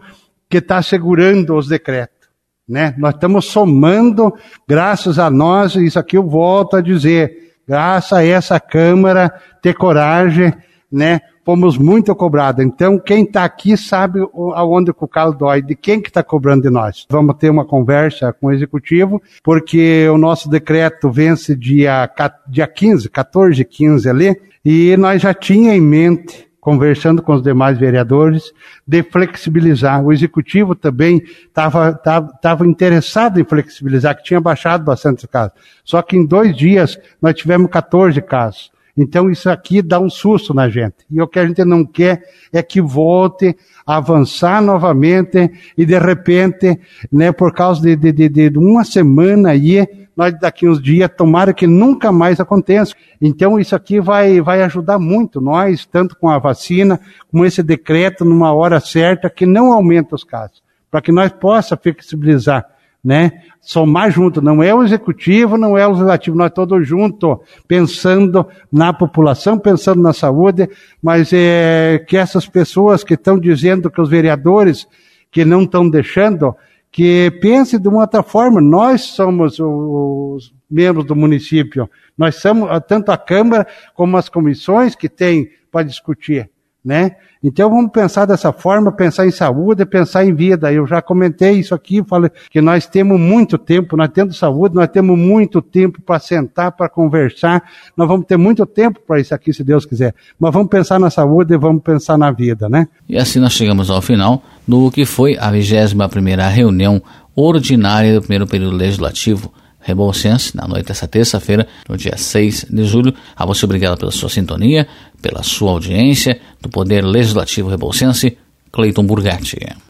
que 0.52 0.58
está 0.58 0.82
segurando 0.82 1.56
os 1.56 1.66
decretos. 1.66 2.28
Né? 2.68 2.94
Nós 2.98 3.14
estamos 3.14 3.46
somando, 3.46 4.34
graças 4.68 5.18
a 5.18 5.30
nós, 5.30 5.74
isso 5.76 5.98
aqui 5.98 6.18
eu 6.18 6.28
volto 6.28 6.76
a 6.76 6.82
dizer, 6.82 7.54
graças 7.66 8.12
a 8.12 8.22
essa 8.22 8.60
Câmara 8.60 9.32
ter 9.62 9.72
coragem, 9.72 10.52
né? 10.90 11.22
Fomos 11.42 11.78
muito 11.78 12.14
cobrados. 12.14 12.62
Então, 12.62 12.98
quem 12.98 13.24
está 13.24 13.44
aqui 13.44 13.78
sabe 13.78 14.20
aonde 14.54 14.90
o 14.90 15.08
calo 15.08 15.32
dói, 15.32 15.62
de 15.62 15.74
quem 15.74 16.02
que 16.02 16.08
está 16.08 16.22
cobrando 16.22 16.64
de 16.64 16.70
nós. 16.70 17.06
Vamos 17.08 17.34
ter 17.36 17.48
uma 17.48 17.64
conversa 17.64 18.30
com 18.34 18.48
o 18.48 18.52
Executivo, 18.52 19.22
porque 19.42 20.06
o 20.10 20.18
nosso 20.18 20.50
decreto 20.50 21.10
vence 21.10 21.56
dia, 21.56 22.08
dia 22.46 22.68
15, 22.68 23.08
14, 23.08 23.64
15 23.64 24.08
ali, 24.08 24.36
e 24.62 24.94
nós 24.98 25.22
já 25.22 25.32
tinha 25.32 25.74
em 25.74 25.80
mente 25.80 26.51
conversando 26.62 27.20
com 27.20 27.34
os 27.34 27.42
demais 27.42 27.76
vereadores, 27.76 28.52
de 28.86 29.02
flexibilizar. 29.02 30.00
O 30.00 30.12
executivo 30.12 30.76
também 30.76 31.20
estava 31.44 32.64
interessado 32.64 33.40
em 33.40 33.44
flexibilizar, 33.44 34.16
que 34.16 34.22
tinha 34.22 34.40
baixado 34.40 34.84
bastante 34.84 35.26
casos. 35.26 35.58
Só 35.84 36.00
que 36.02 36.16
em 36.16 36.24
dois 36.24 36.56
dias 36.56 36.96
nós 37.20 37.34
tivemos 37.34 37.68
14 37.68 38.22
casos. 38.22 38.70
Então 38.96 39.30
isso 39.30 39.48
aqui 39.48 39.80
dá 39.80 39.98
um 39.98 40.10
susto 40.10 40.52
na 40.52 40.68
gente. 40.68 40.96
E 41.10 41.20
o 41.20 41.26
que 41.26 41.38
a 41.38 41.46
gente 41.46 41.64
não 41.64 41.84
quer 41.84 42.22
é 42.52 42.62
que 42.62 42.80
volte 42.80 43.56
a 43.86 43.96
avançar 43.96 44.60
novamente 44.60 45.50
e 45.76 45.86
de 45.86 45.98
repente, 45.98 46.78
né, 47.10 47.32
por 47.32 47.52
causa 47.54 47.80
de, 47.80 47.96
de, 47.96 48.12
de, 48.12 48.50
de 48.50 48.58
uma 48.58 48.84
semana 48.84 49.50
aí, 49.50 49.86
nós 50.14 50.38
daqui 50.38 50.68
uns 50.68 50.80
dias, 50.80 51.10
tomara 51.16 51.54
que 51.54 51.66
nunca 51.66 52.12
mais 52.12 52.38
aconteça. 52.38 52.94
Então 53.20 53.58
isso 53.58 53.74
aqui 53.74 53.98
vai, 53.98 54.42
vai 54.42 54.62
ajudar 54.62 54.98
muito 54.98 55.40
nós, 55.40 55.86
tanto 55.86 56.16
com 56.16 56.28
a 56.28 56.38
vacina, 56.38 57.00
como 57.30 57.46
esse 57.46 57.62
decreto 57.62 58.24
numa 58.26 58.52
hora 58.52 58.78
certa, 58.78 59.30
que 59.30 59.46
não 59.46 59.72
aumenta 59.72 60.14
os 60.14 60.22
casos, 60.22 60.62
para 60.90 61.00
que 61.00 61.10
nós 61.10 61.32
possa 61.32 61.78
flexibilizar, 61.78 62.66
né? 63.04 63.32
Somar 63.60 64.10
junto, 64.10 64.40
não 64.40 64.62
é 64.62 64.74
o 64.74 64.82
executivo, 64.82 65.56
não 65.56 65.76
é 65.76 65.86
o 65.86 65.90
legislativo, 65.90 66.36
nós 66.36 66.50
todos 66.52 66.86
juntos, 66.86 67.38
pensando 67.66 68.46
na 68.70 68.92
população, 68.92 69.58
pensando 69.58 70.00
na 70.00 70.12
saúde, 70.12 70.68
mas 71.02 71.32
é 71.32 72.04
que 72.06 72.16
essas 72.16 72.46
pessoas 72.46 73.02
que 73.02 73.14
estão 73.14 73.38
dizendo 73.38 73.90
que 73.90 74.00
os 74.00 74.08
vereadores 74.08 74.86
que 75.32 75.44
não 75.44 75.62
estão 75.62 75.88
deixando, 75.88 76.54
que 76.90 77.32
pense 77.40 77.78
de 77.78 77.88
uma 77.88 78.02
outra 78.02 78.22
forma. 78.22 78.60
Nós 78.60 79.00
somos 79.00 79.58
os 79.58 80.54
membros 80.70 81.06
do 81.06 81.16
município, 81.16 81.88
nós 82.16 82.36
somos 82.36 82.68
tanto 82.86 83.10
a 83.10 83.16
Câmara 83.16 83.66
como 83.94 84.16
as 84.18 84.28
comissões 84.28 84.94
que 84.94 85.08
tem 85.08 85.50
para 85.70 85.86
discutir, 85.86 86.50
né? 86.84 87.12
Então 87.44 87.68
vamos 87.68 87.90
pensar 87.90 88.24
dessa 88.24 88.52
forma, 88.52 88.92
pensar 88.92 89.26
em 89.26 89.30
saúde, 89.30 89.84
pensar 89.84 90.24
em 90.24 90.32
vida. 90.32 90.72
Eu 90.72 90.86
já 90.86 91.02
comentei 91.02 91.52
isso 91.52 91.74
aqui, 91.74 92.02
falei 92.06 92.30
que 92.50 92.60
nós 92.60 92.86
temos 92.86 93.18
muito 93.18 93.58
tempo, 93.58 93.96
nós 93.96 94.08
temos 94.10 94.38
saúde, 94.38 94.76
nós 94.76 94.88
temos 94.88 95.18
muito 95.18 95.60
tempo 95.60 96.00
para 96.00 96.20
sentar, 96.20 96.70
para 96.70 96.88
conversar. 96.88 97.62
Nós 97.96 98.06
vamos 98.06 98.26
ter 98.26 98.36
muito 98.36 98.64
tempo 98.64 99.00
para 99.06 99.20
isso 99.20 99.34
aqui, 99.34 99.52
se 99.52 99.64
Deus 99.64 99.84
quiser. 99.84 100.14
Mas 100.38 100.52
vamos 100.52 100.68
pensar 100.68 101.00
na 101.00 101.10
saúde 101.10 101.54
e 101.54 101.58
vamos 101.58 101.82
pensar 101.82 102.16
na 102.16 102.30
vida, 102.30 102.68
né? 102.68 102.86
E 103.08 103.16
assim 103.16 103.40
nós 103.40 103.52
chegamos 103.52 103.90
ao 103.90 104.00
final 104.00 104.42
do 104.66 104.90
que 104.90 105.04
foi 105.04 105.36
a 105.36 105.50
21 105.50 106.08
primeira 106.08 106.46
reunião 106.48 107.02
ordinária 107.34 108.14
do 108.14 108.20
primeiro 108.20 108.46
período 108.46 108.76
legislativo 108.76 109.52
Rebolsense, 109.82 110.56
na 110.56 110.66
noite 110.66 110.86
dessa 110.86 111.08
terça-feira, 111.08 111.66
no 111.88 111.96
dia 111.96 112.16
6 112.16 112.66
de 112.70 112.84
julho. 112.84 113.14
A 113.36 113.44
você 113.44 113.64
obrigado 113.64 113.98
pela 113.98 114.12
sua 114.12 114.28
sintonia, 114.28 114.86
pela 115.20 115.42
sua 115.42 115.72
audiência, 115.72 116.40
do 116.60 116.68
Poder 116.68 117.04
Legislativo 117.04 117.68
Rebolsense, 117.68 118.38
Cleiton 118.70 119.04
Burgatti. 119.04 119.58